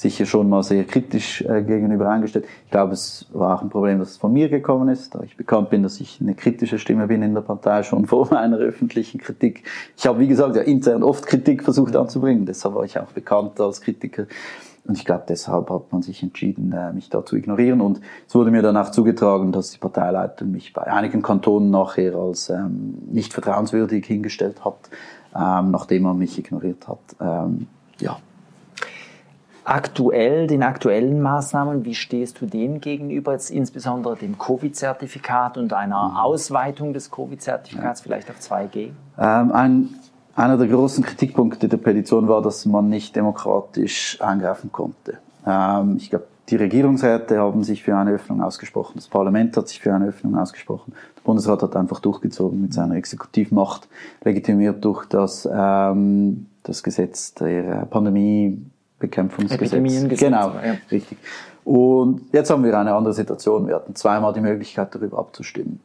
sicher 0.00 0.26
schon 0.26 0.48
mal 0.48 0.62
sehr 0.62 0.84
kritisch 0.84 1.42
äh, 1.42 1.62
gegenüber 1.62 2.08
eingestellt. 2.08 2.46
Ich 2.64 2.70
glaube, 2.70 2.94
es 2.94 3.26
war 3.32 3.56
auch 3.56 3.62
ein 3.62 3.68
Problem, 3.68 3.98
dass 3.98 4.12
es 4.12 4.16
von 4.16 4.32
mir 4.32 4.48
gekommen 4.48 4.88
ist, 4.88 5.14
da 5.14 5.20
ich 5.22 5.36
bekannt 5.36 5.70
bin, 5.70 5.82
dass 5.82 6.00
ich 6.00 6.20
eine 6.20 6.34
kritische 6.34 6.78
Stimme 6.78 7.06
bin 7.06 7.22
in 7.22 7.34
der 7.34 7.42
Partei, 7.42 7.82
schon 7.82 8.06
vor 8.06 8.28
meiner 8.30 8.56
öffentlichen 8.56 9.20
Kritik. 9.20 9.64
Ich 9.96 10.06
habe, 10.06 10.18
wie 10.20 10.28
gesagt, 10.28 10.56
ja 10.56 10.62
intern 10.62 11.02
oft 11.02 11.26
Kritik 11.26 11.62
versucht 11.62 11.94
anzubringen, 11.96 12.46
deshalb 12.46 12.74
war 12.74 12.84
ich 12.84 12.98
auch 12.98 13.12
bekannt 13.12 13.60
als 13.60 13.80
Kritiker. 13.80 14.26
Und 14.86 14.96
ich 14.96 15.04
glaube, 15.04 15.24
deshalb 15.28 15.68
hat 15.68 15.92
man 15.92 16.00
sich 16.00 16.22
entschieden, 16.22 16.72
äh, 16.72 16.92
mich 16.92 17.10
da 17.10 17.24
zu 17.24 17.36
ignorieren. 17.36 17.82
Und 17.82 18.00
es 18.26 18.34
wurde 18.34 18.50
mir 18.50 18.62
dann 18.62 18.76
auch 18.78 18.90
zugetragen, 18.90 19.52
dass 19.52 19.70
die 19.70 19.78
Parteileitung 19.78 20.50
mich 20.50 20.72
bei 20.72 20.82
einigen 20.84 21.20
Kantonen 21.20 21.70
nachher 21.70 22.14
als 22.14 22.48
ähm, 22.48 22.94
nicht 23.10 23.32
vertrauenswürdig 23.34 24.06
hingestellt 24.06 24.64
hat, 24.64 24.88
ähm, 25.36 25.70
nachdem 25.70 26.04
man 26.04 26.18
mich 26.18 26.38
ignoriert 26.38 26.88
hat. 26.88 26.98
Ähm, 27.20 27.66
ja, 28.00 28.18
aktuell, 29.70 30.48
den 30.48 30.64
aktuellen 30.64 31.22
Maßnahmen, 31.22 31.84
wie 31.84 31.94
stehst 31.94 32.40
du 32.40 32.46
denen 32.46 32.80
gegenüber, 32.80 33.32
jetzt 33.32 33.50
insbesondere 33.50 34.16
dem 34.16 34.36
Covid-Zertifikat 34.36 35.56
und 35.56 35.72
einer 35.72 36.08
mhm. 36.08 36.16
Ausweitung 36.16 36.92
des 36.92 37.10
Covid-Zertifikats 37.10 38.00
ja. 38.00 38.02
vielleicht 38.02 38.30
auf 38.30 38.36
2G? 38.40 38.90
Ähm, 39.18 39.52
ein, 39.52 39.90
einer 40.34 40.56
der 40.56 40.66
großen 40.66 41.04
Kritikpunkte 41.04 41.68
der 41.68 41.76
Petition 41.76 42.26
war, 42.26 42.42
dass 42.42 42.66
man 42.66 42.88
nicht 42.88 43.14
demokratisch 43.14 44.20
eingreifen 44.20 44.72
konnte. 44.72 45.18
Ähm, 45.46 45.96
ich 45.98 46.10
glaube, 46.10 46.26
die 46.48 46.56
Regierungsräte 46.56 47.38
haben 47.38 47.62
sich 47.62 47.84
für 47.84 47.96
eine 47.96 48.10
Öffnung 48.10 48.42
ausgesprochen, 48.42 48.94
das 48.96 49.06
Parlament 49.06 49.56
hat 49.56 49.68
sich 49.68 49.80
für 49.80 49.94
eine 49.94 50.06
Öffnung 50.06 50.36
ausgesprochen, 50.36 50.94
der 51.16 51.22
Bundesrat 51.22 51.62
hat 51.62 51.76
einfach 51.76 52.00
durchgezogen 52.00 52.60
mit 52.60 52.74
seiner 52.74 52.96
Exekutivmacht, 52.96 53.86
legitimiert 54.24 54.84
durch 54.84 55.06
das, 55.06 55.48
ähm, 55.50 56.46
das 56.64 56.82
Gesetz 56.82 57.34
der 57.34 57.86
Pandemie 57.86 58.60
Bekämpfungsgesetz. 59.00 60.20
Genau, 60.20 60.52
ja. 60.64 60.76
richtig. 60.90 61.18
Und 61.64 62.22
jetzt 62.32 62.50
haben 62.50 62.62
wir 62.62 62.78
eine 62.78 62.94
andere 62.94 63.14
Situation. 63.14 63.66
Wir 63.66 63.74
hatten 63.76 63.94
zweimal 63.96 64.32
die 64.32 64.40
Möglichkeit, 64.40 64.94
darüber 64.94 65.18
abzustimmen. 65.18 65.80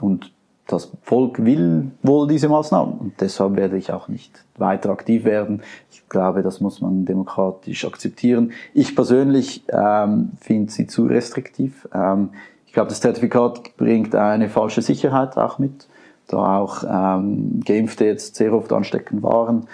Und 0.00 0.32
das 0.68 0.92
Volk 1.02 1.42
will 1.44 1.90
wohl 2.02 2.28
diese 2.28 2.48
Maßnahmen. 2.48 2.94
Und 2.98 3.20
deshalb 3.20 3.56
werde 3.56 3.76
ich 3.76 3.92
auch 3.92 4.08
nicht 4.08 4.44
weiter 4.56 4.90
aktiv 4.90 5.24
werden. 5.24 5.62
Ich 5.90 6.08
glaube, 6.08 6.42
das 6.42 6.60
muss 6.60 6.80
man 6.80 7.04
demokratisch 7.04 7.84
akzeptieren. 7.86 8.52
Ich 8.74 8.94
persönlich 8.94 9.64
ähm, 9.72 10.32
finde 10.40 10.70
sie 10.70 10.86
zu 10.86 11.06
restriktiv. 11.06 11.88
Ähm, 11.92 12.30
ich 12.66 12.74
glaube, 12.74 12.90
das 12.90 13.00
Zertifikat 13.00 13.76
bringt 13.78 14.14
eine 14.14 14.50
falsche 14.50 14.82
Sicherheit 14.82 15.38
auch 15.38 15.58
mit, 15.58 15.88
da 16.26 16.58
auch 16.58 16.84
ähm, 16.84 17.60
Geimpfte 17.64 18.04
jetzt 18.04 18.36
sehr 18.36 18.52
oft 18.52 18.72
ansteckend 18.72 19.22
waren. 19.22 19.66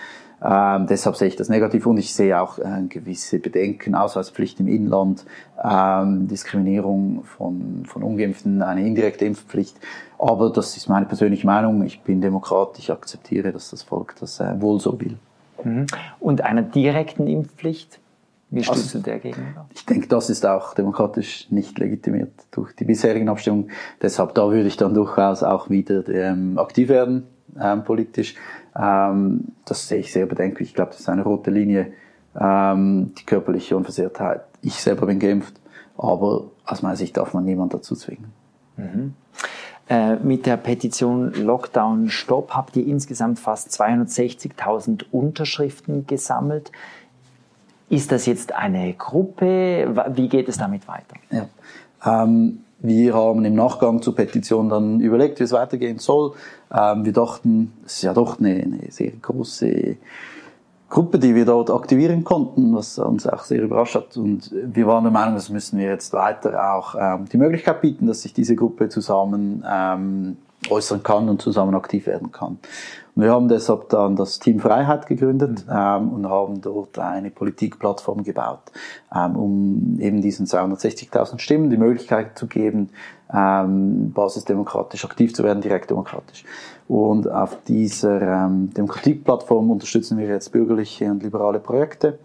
Ähm, 0.45 0.87
deshalb 0.87 1.17
sehe 1.17 1.29
ich 1.29 1.37
das 1.37 1.49
negativ 1.49 1.87
und 1.87 1.97
ich 1.97 2.15
sehe 2.15 2.39
auch 2.39 2.59
äh, 2.59 2.83
gewisse 2.89 3.39
Bedenken, 3.39 3.95
Ausweispflicht 3.95 4.61
im 4.61 4.69
Inland, 4.69 5.25
ähm, 5.63 6.29
Diskriminierung 6.29 7.25
von, 7.25 7.85
von 7.87 8.03
Ungeimpften, 8.03 8.61
eine 8.61 8.87
indirekte 8.87 9.25
Impfpflicht. 9.25 9.77
Aber 10.19 10.51
das 10.51 10.77
ist 10.77 10.89
meine 10.89 11.07
persönliche 11.07 11.47
Meinung. 11.47 11.83
Ich 11.85 12.03
bin 12.03 12.21
Demokrat, 12.21 12.79
ich 12.79 12.93
akzeptiere, 12.93 13.53
dass 13.53 13.71
das 13.71 13.83
Volk 13.83 14.17
das 14.21 14.39
äh, 14.41 14.61
wohl 14.61 14.81
so 14.81 15.01
will. 15.01 15.17
Mhm. 15.65 15.87
Und 16.21 16.43
einer 16.43 16.63
direkten 16.63 17.27
Impfpflicht? 17.27 18.01
Wie 18.51 18.63
stehst 18.63 18.79
also, 18.79 18.99
du 18.99 19.05
der 19.05 19.19
gegenüber? 19.19 19.67
Ich 19.75 19.87
denke, 19.87 20.07
das 20.09 20.31
ist 20.31 20.45
auch 20.45 20.75
demokratisch 20.75 21.51
nicht 21.51 21.79
legitimiert 21.79 22.33
durch 22.51 22.75
die 22.77 22.85
bisherigen 22.85 23.29
Abstimmungen. 23.29 23.71
Deshalb 24.03 24.35
da 24.35 24.51
würde 24.51 24.69
ich 24.69 24.77
dann 24.77 24.95
durchaus 24.95 25.43
auch 25.43 25.71
wieder 25.71 26.07
ähm, 26.09 26.59
aktiv 26.59 26.89
werden, 26.89 27.27
ähm, 27.61 27.85
politisch. 27.85 28.35
Ähm, 28.77 29.53
das 29.65 29.89
sehe 29.89 29.99
ich 29.99 30.13
sehr 30.13 30.27
bedenklich. 30.27 30.69
Ich 30.71 30.75
glaube, 30.75 30.91
das 30.93 31.01
ist 31.01 31.09
eine 31.09 31.23
rote 31.23 31.51
Linie, 31.51 31.93
ähm, 32.39 33.13
die 33.19 33.25
körperliche 33.25 33.77
Unversehrtheit. 33.77 34.43
Ich 34.63 34.75
selber 34.75 35.07
bin 35.07 35.19
geimpft, 35.19 35.55
aber 35.97 36.45
aus 36.65 36.83
meiner 36.83 36.97
Sicht 36.97 37.17
darf 37.17 37.35
man 37.35 37.45
niemand 37.45 37.75
dazu 37.75 37.95
zwingen. 37.95 38.33
Mhm. 38.77 39.15
Äh, 39.89 40.17
mit 40.17 40.47
der 40.47 40.57
Petition 40.57 41.33
Lockdown 41.35 42.09
Stop 42.09 42.53
habt 42.53 42.77
ihr 42.77 42.87
insgesamt 42.87 43.39
fast 43.39 43.69
260.000 43.79 45.05
Unterschriften 45.11 46.07
gesammelt. 46.07 46.73
Ist 47.91 48.11
das 48.11 48.25
jetzt 48.25 48.55
eine 48.55 48.95
Gruppe? 48.95 49.95
Wie 50.15 50.29
geht 50.29 50.49
es 50.49 50.57
damit 50.57 50.89
weiter? 50.89 51.17
Ja. 51.31 51.49
Ähm, 52.25 52.64
wir 52.85 53.15
haben 53.15 53.45
im 53.47 53.55
Nachgang 53.55 54.03
zur 54.03 54.15
Petition 54.15 54.69
dann 54.69 55.01
überlegt, 55.01 55.41
wie 55.41 55.45
es 55.45 55.53
weitergehen 55.53 55.99
soll. 55.99 56.33
Ähm, 56.71 57.07
wir 57.07 57.15
dachten, 57.15 57.73
es 57.87 57.97
ist 57.97 58.03
ja 58.03 58.13
doch 58.13 58.39
eine, 58.39 58.51
eine 58.51 58.91
sehr 58.91 59.11
große 59.11 59.97
Gruppe, 60.91 61.19
die 61.19 61.35
wir 61.35 61.47
dort 61.47 61.71
aktivieren 61.71 62.25
konnten, 62.25 62.75
was 62.75 62.99
uns 62.99 63.27
auch 63.27 63.45
sehr 63.45 63.63
überrascht 63.63 63.95
hat. 63.95 64.19
Und 64.19 64.53
wir 64.53 64.87
waren 64.87 65.05
der 65.05 65.13
Meinung, 65.13 65.35
das 65.35 65.49
müssen 65.49 65.79
wir 65.79 65.87
jetzt 65.87 66.13
weiter 66.13 66.75
auch 66.75 66.95
ähm, 67.01 67.25
die 67.33 67.39
Möglichkeit 67.39 67.81
bieten, 67.81 68.07
dass 68.07 68.21
sich 68.21 68.35
diese 68.35 68.55
Gruppe 68.55 68.91
zusammen 68.91 69.65
ähm, 69.67 70.37
äußern 70.71 71.03
kann 71.03 71.29
und 71.29 71.43
zusammen 71.43 71.75
aktiv 71.75 72.07
werden 72.07 72.33
kann. 72.33 72.59
Und 73.15 73.23
wir 73.23 73.31
haben 73.31 73.49
deshalb 73.49 73.91
dann 73.91 74.17
das 74.17 74.41
Team 74.41 74.59
Freiheit 74.59 75.07
gegründet 75.07 75.65
ähm, 75.71 76.13
und 76.13 76.29
haben 76.29 76.61
dort 76.61 76.99
eine 76.99 77.31
Politikplattform 77.31 78.25
gebaut, 78.25 78.73
ähm, 79.15 79.37
um 79.37 80.01
eben 80.01 80.21
diesen 80.21 80.47
260.000 80.47 81.39
Stimmen 81.39 81.71
die 81.71 81.77
Möglichkeit 81.77 82.37
zu 82.37 82.49
geben, 82.49 82.91
ähm, 83.33 84.13
basisdemokratisch 84.13 85.05
aktiv 85.05 85.33
zu 85.33 85.45
werden, 85.45 85.61
direkt 85.61 85.91
demokratisch. 85.91 86.45
Und 86.89 87.31
auf 87.31 87.57
dieser 87.65 88.21
ähm, 88.21 88.75
Demokratieplattform 88.75 89.71
unterstützen 89.71 90.19
wir 90.19 90.27
jetzt 90.27 90.51
bürgerliche 90.51 91.11
und 91.11 91.23
liberale 91.23 91.61
Projekte, 91.61 92.19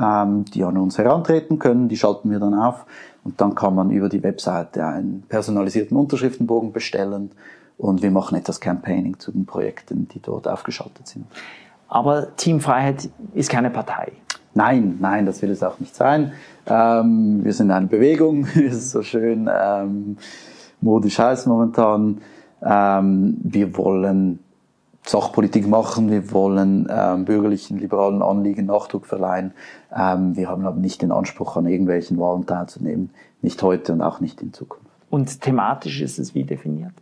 ähm, 0.00 0.44
die 0.44 0.62
an 0.62 0.78
uns 0.78 0.98
herantreten 0.98 1.58
können. 1.58 1.88
Die 1.88 1.96
schalten 1.96 2.30
wir 2.30 2.38
dann 2.38 2.54
auf 2.54 2.86
und 3.24 3.40
dann 3.40 3.56
kann 3.56 3.74
man 3.74 3.90
über 3.90 4.08
die 4.08 4.22
Webseite 4.22 4.86
einen 4.86 5.24
personalisierten 5.28 5.96
Unterschriftenbogen 5.96 6.72
bestellen 6.72 7.32
und 7.78 8.02
wir 8.02 8.10
machen 8.10 8.36
etwas 8.36 8.60
Campaigning 8.60 9.18
zu 9.18 9.32
den 9.32 9.46
Projekten, 9.46 10.08
die 10.08 10.20
dort 10.20 10.46
aufgeschaltet 10.46 11.06
sind. 11.06 11.26
Aber 11.88 12.36
Team 12.36 12.60
Freiheit 12.60 13.08
ist 13.32 13.48
keine 13.48 13.70
Partei. 13.70 14.12
Nein, 14.54 14.98
nein, 15.00 15.24
das 15.24 15.40
will 15.40 15.50
es 15.50 15.62
auch 15.62 15.78
nicht 15.78 15.94
sein. 15.94 16.32
Ähm, 16.66 17.44
wir 17.44 17.52
sind 17.52 17.70
eine 17.70 17.86
Bewegung, 17.86 18.46
wie 18.54 18.64
es 18.64 18.90
so 18.90 19.02
schön 19.02 19.48
ähm, 19.50 20.18
modisch 20.80 21.18
heißt 21.18 21.46
momentan. 21.46 22.18
Ähm, 22.62 23.36
wir 23.40 23.76
wollen 23.76 24.40
Sachpolitik 25.06 25.66
machen, 25.66 26.10
wir 26.10 26.32
wollen 26.32 26.86
ähm, 26.90 27.24
bürgerlichen, 27.24 27.78
liberalen 27.78 28.20
Anliegen 28.20 28.66
Nachdruck 28.66 29.06
verleihen. 29.06 29.52
Ähm, 29.96 30.36
wir 30.36 30.50
haben 30.50 30.66
aber 30.66 30.78
nicht 30.78 31.00
den 31.00 31.12
Anspruch, 31.12 31.56
an 31.56 31.66
irgendwelchen 31.66 32.18
Wahlen 32.18 32.44
teilzunehmen. 32.44 33.10
Nicht 33.40 33.62
heute 33.62 33.92
und 33.92 34.02
auch 34.02 34.20
nicht 34.20 34.42
in 34.42 34.52
Zukunft. 34.52 34.84
Und 35.08 35.40
thematisch 35.40 36.02
ist 36.02 36.18
es 36.18 36.34
wie 36.34 36.44
definiert? 36.44 36.92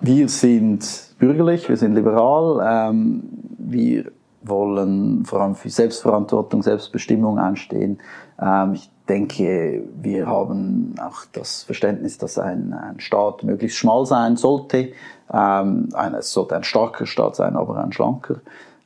Wir 0.00 0.28
sind 0.28 1.14
bürgerlich, 1.18 1.68
wir 1.68 1.76
sind 1.76 1.94
liberal, 1.94 2.90
ähm, 2.90 3.22
wir 3.58 4.12
wollen 4.42 5.24
vor 5.24 5.40
allem 5.40 5.56
für 5.56 5.68
Selbstverantwortung, 5.68 6.62
Selbstbestimmung 6.62 7.38
einstehen. 7.38 7.98
Ähm, 8.40 8.74
ich 8.74 8.90
denke, 9.08 9.82
wir 10.00 10.26
haben 10.26 10.94
auch 11.00 11.24
das 11.32 11.64
Verständnis, 11.64 12.18
dass 12.18 12.38
ein, 12.38 12.72
ein 12.72 13.00
Staat 13.00 13.42
möglichst 13.42 13.78
schmal 13.78 14.06
sein 14.06 14.36
sollte. 14.36 14.92
Ähm, 15.32 15.88
ein, 15.94 16.14
es 16.14 16.32
sollte 16.32 16.56
ein 16.56 16.64
starker 16.64 17.06
Staat 17.06 17.36
sein, 17.36 17.56
aber 17.56 17.82
ein 17.82 17.92
schlanker. 17.92 18.36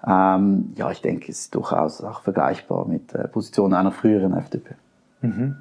Ähm, 0.07 0.73
ja, 0.77 0.91
ich 0.91 1.03
denke, 1.03 1.31
es 1.31 1.41
ist 1.41 1.55
durchaus 1.55 2.03
auch 2.03 2.23
vergleichbar 2.23 2.87
mit 2.87 3.13
der 3.13 3.29
Position 3.29 3.75
einer 3.75 3.93
früheren 3.93 4.35
FDP. 4.35 4.75
Mhm. 5.21 5.57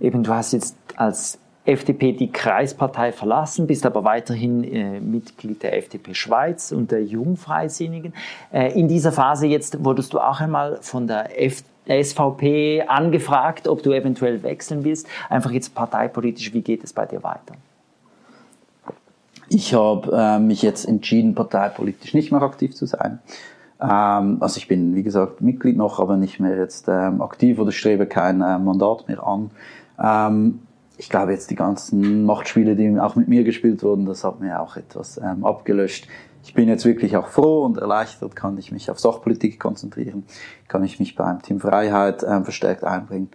Eben, 0.00 0.24
du 0.24 0.34
hast 0.34 0.52
jetzt 0.52 0.76
als 0.96 1.38
FDP 1.64 2.12
die 2.12 2.32
Kreispartei 2.32 3.12
verlassen, 3.12 3.66
bist 3.66 3.86
aber 3.86 4.04
weiterhin 4.04 4.64
äh, 4.64 5.00
Mitglied 5.00 5.62
der 5.62 5.76
FDP 5.78 6.14
Schweiz 6.14 6.72
und 6.72 6.90
der 6.90 7.04
Jungfreisinnigen. 7.04 8.14
Äh, 8.52 8.78
in 8.78 8.88
dieser 8.88 9.12
Phase 9.12 9.46
jetzt 9.46 9.84
wurdest 9.84 10.12
du 10.12 10.18
auch 10.18 10.40
einmal 10.40 10.78
von 10.80 11.06
der 11.06 11.40
F 11.40 11.64
SVP 11.84 12.84
angefragt, 12.86 13.66
ob 13.66 13.82
du 13.82 13.90
eventuell 13.90 14.44
wechseln 14.44 14.84
willst. 14.84 15.08
Einfach 15.28 15.50
jetzt 15.50 15.74
parteipolitisch, 15.74 16.54
wie 16.54 16.60
geht 16.60 16.84
es 16.84 16.92
bei 16.92 17.06
dir 17.06 17.24
weiter? 17.24 17.56
Ich 19.48 19.74
habe 19.74 20.16
äh, 20.16 20.38
mich 20.38 20.62
jetzt 20.62 20.86
entschieden, 20.86 21.34
parteipolitisch 21.34 22.14
nicht 22.14 22.30
mehr 22.30 22.40
aktiv 22.42 22.76
zu 22.76 22.86
sein. 22.86 23.18
Ähm, 23.80 24.36
also 24.40 24.58
ich 24.58 24.68
bin, 24.68 24.94
wie 24.94 25.02
gesagt, 25.02 25.40
Mitglied 25.40 25.76
noch, 25.76 25.98
aber 25.98 26.16
nicht 26.16 26.38
mehr 26.38 26.56
jetzt 26.56 26.86
ähm, 26.88 27.20
aktiv 27.20 27.58
oder 27.58 27.72
strebe 27.72 28.06
kein 28.06 28.40
äh, 28.40 28.58
Mandat 28.58 29.08
mehr 29.08 29.26
an. 29.26 29.50
Ähm, 30.00 30.60
ich 31.02 31.10
glaube 31.10 31.32
jetzt 31.32 31.50
die 31.50 31.56
ganzen 31.56 32.24
Machtspiele, 32.24 32.76
die 32.76 32.96
auch 33.00 33.16
mit 33.16 33.26
mir 33.26 33.42
gespielt 33.42 33.82
wurden, 33.82 34.06
das 34.06 34.22
hat 34.22 34.38
mir 34.38 34.60
auch 34.60 34.76
etwas 34.76 35.18
ähm, 35.18 35.44
abgelöscht. 35.44 36.06
Ich 36.44 36.54
bin 36.54 36.68
jetzt 36.68 36.84
wirklich 36.84 37.16
auch 37.16 37.26
froh 37.26 37.64
und 37.64 37.76
erleichtert, 37.76 38.36
kann 38.36 38.56
ich 38.56 38.70
mich 38.70 38.88
auf 38.88 39.00
Sachpolitik 39.00 39.58
konzentrieren, 39.58 40.22
kann 40.68 40.84
ich 40.84 41.00
mich 41.00 41.16
beim 41.16 41.42
Team 41.42 41.58
Freiheit 41.58 42.22
ähm, 42.22 42.44
verstärkt 42.44 42.84
einbringen. 42.84 43.30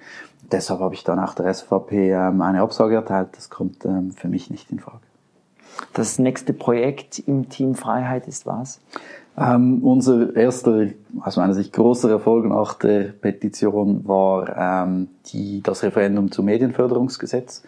Deshalb 0.50 0.80
habe 0.80 0.96
ich 0.96 1.04
dann 1.04 1.20
auch 1.20 1.34
der 1.34 1.54
SVP 1.54 2.14
ähm, 2.14 2.42
eine 2.42 2.62
Absage 2.62 2.96
erteilt. 2.96 3.30
Das 3.34 3.50
kommt 3.50 3.84
ähm, 3.84 4.12
für 4.12 4.30
mich 4.30 4.50
nicht 4.50 4.72
in 4.72 4.80
Frage. 4.80 5.02
Das 5.92 6.20
nächste 6.20 6.54
Projekt 6.54 7.20
im 7.20 7.50
Team 7.50 7.76
Freiheit 7.76 8.30
ist 8.30 8.46
was? 8.46 8.80
Ähm, 9.40 9.84
unser 9.84 10.36
erster, 10.36 10.88
aus 11.22 11.38
meiner 11.38 11.54
Sicht 11.54 11.72
großer 11.72 12.10
Erfolg 12.10 12.46
nach 12.46 12.74
der 12.74 13.12
Petition 13.12 14.08
war 14.08 14.86
ähm, 14.86 15.10
die, 15.28 15.62
das 15.62 15.84
Referendum 15.84 16.32
zum 16.32 16.46
Medienförderungsgesetz. 16.46 17.62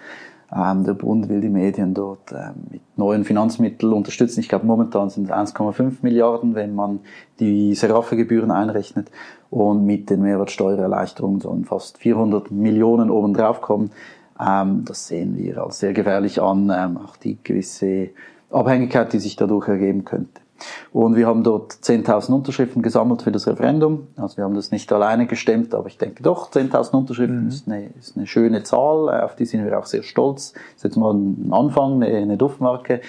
Ähm, 0.52 0.84
der 0.84 0.96
Bund 0.96 1.30
will 1.30 1.42
die 1.42 1.50
Medien 1.50 1.94
dort 1.94 2.32
ähm, 2.32 2.56
mit 2.72 2.82
neuen 2.98 3.24
Finanzmitteln 3.24 3.94
unterstützen. 3.94 4.40
Ich 4.40 4.50
glaube, 4.50 4.66
momentan 4.66 5.12
sind 5.12 5.26
es 5.26 5.32
1,5 5.32 5.98
Milliarden, 6.02 6.56
wenn 6.56 6.74
man 6.74 7.02
die 7.40 7.76
Seraphe-Gebühren 7.76 8.50
einrechnet. 8.50 9.12
Und 9.52 9.86
mit 9.86 10.10
den 10.10 10.24
Mehrwertsteuererleichterungen 10.24 11.40
sollen 11.40 11.66
fast 11.66 12.00
400 12.00 12.50
Millionen 12.50 13.12
obendrauf 13.12 13.62
kommen. 13.62 13.92
Ähm, 14.40 14.86
das 14.86 15.08
sehen 15.08 15.38
wir 15.38 15.62
als 15.62 15.80
sehr 15.80 15.94
gefährlich 15.94 16.42
an, 16.42 16.72
ähm, 16.76 16.98
auch 16.98 17.16
die 17.16 17.38
gewisse 17.44 18.10
Abhängigkeit, 18.50 19.14
die 19.14 19.20
sich 19.20 19.36
dadurch 19.36 19.68
ergeben 19.68 20.04
könnte. 20.04 20.42
Und 20.92 21.16
wir 21.16 21.28
haben 21.28 21.44
dort 21.44 21.74
10.000 21.74 22.32
Unterschriften 22.34 22.82
gesammelt 22.82 23.22
für 23.22 23.32
das 23.32 23.48
Referendum. 23.48 24.08
Also 24.18 24.38
wir 24.38 24.44
haben 24.44 24.56
das 24.56 24.72
nicht 24.72 24.92
alleine 24.92 25.28
gestemmt, 25.28 25.74
aber 25.74 25.88
ich 25.88 25.98
denke 25.98 26.24
doch, 26.24 26.52
10.000 26.52 26.92
Unterschriften 26.96 27.44
mhm. 27.44 27.48
ist, 27.48 27.68
eine, 27.68 27.88
ist 28.00 28.18
eine 28.18 28.28
schöne 28.28 28.64
Zahl, 28.64 29.24
auf 29.24 29.36
die 29.36 29.46
sind 29.46 29.66
wir 29.66 29.78
auch 29.78 29.86
sehr 29.86 30.04
stolz. 30.04 30.54
Das 30.54 30.62
ist 30.78 30.84
jetzt 30.84 30.98
mal 30.98 31.14
ein 31.14 31.50
Anfang, 31.52 32.04
eine, 32.04 32.16
eine 32.16 32.38
Duftmarke. 32.38 33.02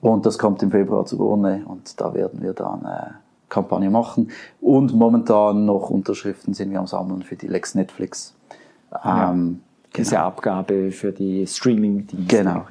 Und 0.00 0.26
das 0.26 0.38
kommt 0.38 0.62
im 0.62 0.70
Februar 0.70 1.04
zur 1.06 1.20
Urne 1.20 1.64
und 1.66 2.00
da 2.00 2.14
werden 2.14 2.40
wir 2.42 2.52
dann 2.52 2.84
äh, 2.84 3.10
Kampagne 3.48 3.90
machen. 3.90 4.30
Und 4.60 4.94
momentan 4.94 5.64
noch 5.64 5.90
Unterschriften 5.90 6.54
sind 6.54 6.70
wir 6.70 6.78
am 6.78 6.86
Sammeln 6.86 7.22
für 7.22 7.36
die 7.36 7.48
Lex 7.48 7.74
Netflix. 7.74 8.34
Ähm, 8.92 9.00
ja, 9.04 9.96
diese 9.96 10.10
genau. 10.12 10.26
Abgabe 10.26 10.90
für 10.92 11.12
die 11.12 11.46
Streaming-Dienste. 11.46 12.36
Genau. 12.36 12.66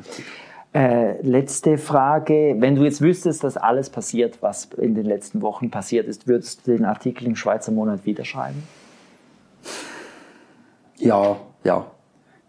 Äh, 0.77 1.19
letzte 1.23 1.79
Frage. 1.79 2.55
Wenn 2.59 2.75
du 2.75 2.83
jetzt 2.83 3.01
wüsstest, 3.01 3.43
dass 3.43 3.57
alles 3.57 3.89
passiert, 3.89 4.43
was 4.43 4.65
in 4.77 4.93
den 4.93 5.07
letzten 5.07 5.41
Wochen 5.41 5.71
passiert 5.71 6.07
ist, 6.07 6.27
würdest 6.27 6.67
du 6.67 6.77
den 6.77 6.85
Artikel 6.85 7.25
im 7.25 7.35
Schweizer 7.35 7.71
Monat 7.71 8.05
wieder 8.05 8.23
schreiben? 8.23 8.61
Ja, 10.97 11.37
ja. 11.63 11.87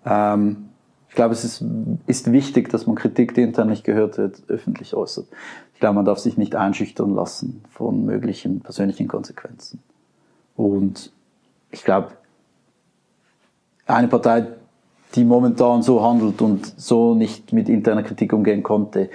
Ähm, 0.05 0.69
ich 1.09 1.15
glaube, 1.15 1.33
es 1.33 1.43
ist, 1.43 1.65
ist 2.07 2.31
wichtig, 2.31 2.69
dass 2.69 2.87
man 2.87 2.97
Kritik, 2.97 3.33
die 3.33 3.41
intern 3.41 3.71
nicht 3.71 3.85
gehört 3.85 4.19
wird, 4.19 4.43
öffentlich 4.49 4.93
äußert. 4.93 5.27
Ich 5.73 5.81
glaube, 5.81 5.95
man 5.95 6.05
darf 6.05 6.19
sich 6.19 6.37
nicht 6.37 6.55
einschüchtern 6.55 7.15
lassen 7.15 7.65
von 7.71 8.05
möglichen 8.05 8.61
persönlichen 8.61 9.09
Konsequenzen. 9.09 9.83
Und 10.55 11.15
ich 11.71 11.83
glaube, 11.83 12.09
eine 13.87 14.09
Partei, 14.09 14.49
die 15.15 15.25
momentan 15.25 15.83
so 15.83 16.03
handelt 16.03 16.43
und 16.43 16.79
so 16.79 17.15
nicht 17.15 17.53
mit 17.53 17.69
interner 17.69 18.03
Kritik 18.03 18.33
umgehen 18.33 18.63
konnte, 18.63 19.09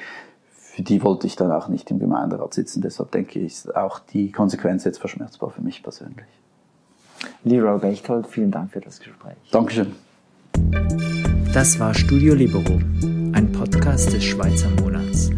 für 0.74 0.82
die 0.82 1.04
wollte 1.04 1.28
ich 1.28 1.36
dann 1.36 1.52
auch 1.52 1.68
nicht 1.68 1.92
im 1.92 2.00
Gemeinderat 2.00 2.56
sitzen. 2.56 2.82
Deshalb 2.82 3.12
denke 3.12 3.38
ich, 3.40 3.46
ist 3.46 3.76
auch 3.76 4.00
die 4.00 4.32
Konsequenz 4.32 4.86
jetzt 4.86 4.98
verschmerzbar 4.98 5.52
für 5.52 5.62
mich 5.62 5.84
persönlich. 5.84 6.26
Leroy 7.44 7.78
Bechtold, 7.80 8.26
vielen 8.28 8.50
Dank 8.50 8.72
für 8.72 8.82
das 8.82 9.00
Gespräch. 9.00 9.36
Dankeschön. 9.52 9.94
Das 11.54 11.80
war 11.80 11.94
Studio 11.94 12.34
Libero, 12.34 12.80
ein 13.34 13.52
Podcast 13.52 14.12
des 14.12 14.24
Schweizer 14.24 14.70
Monats. 14.82 15.30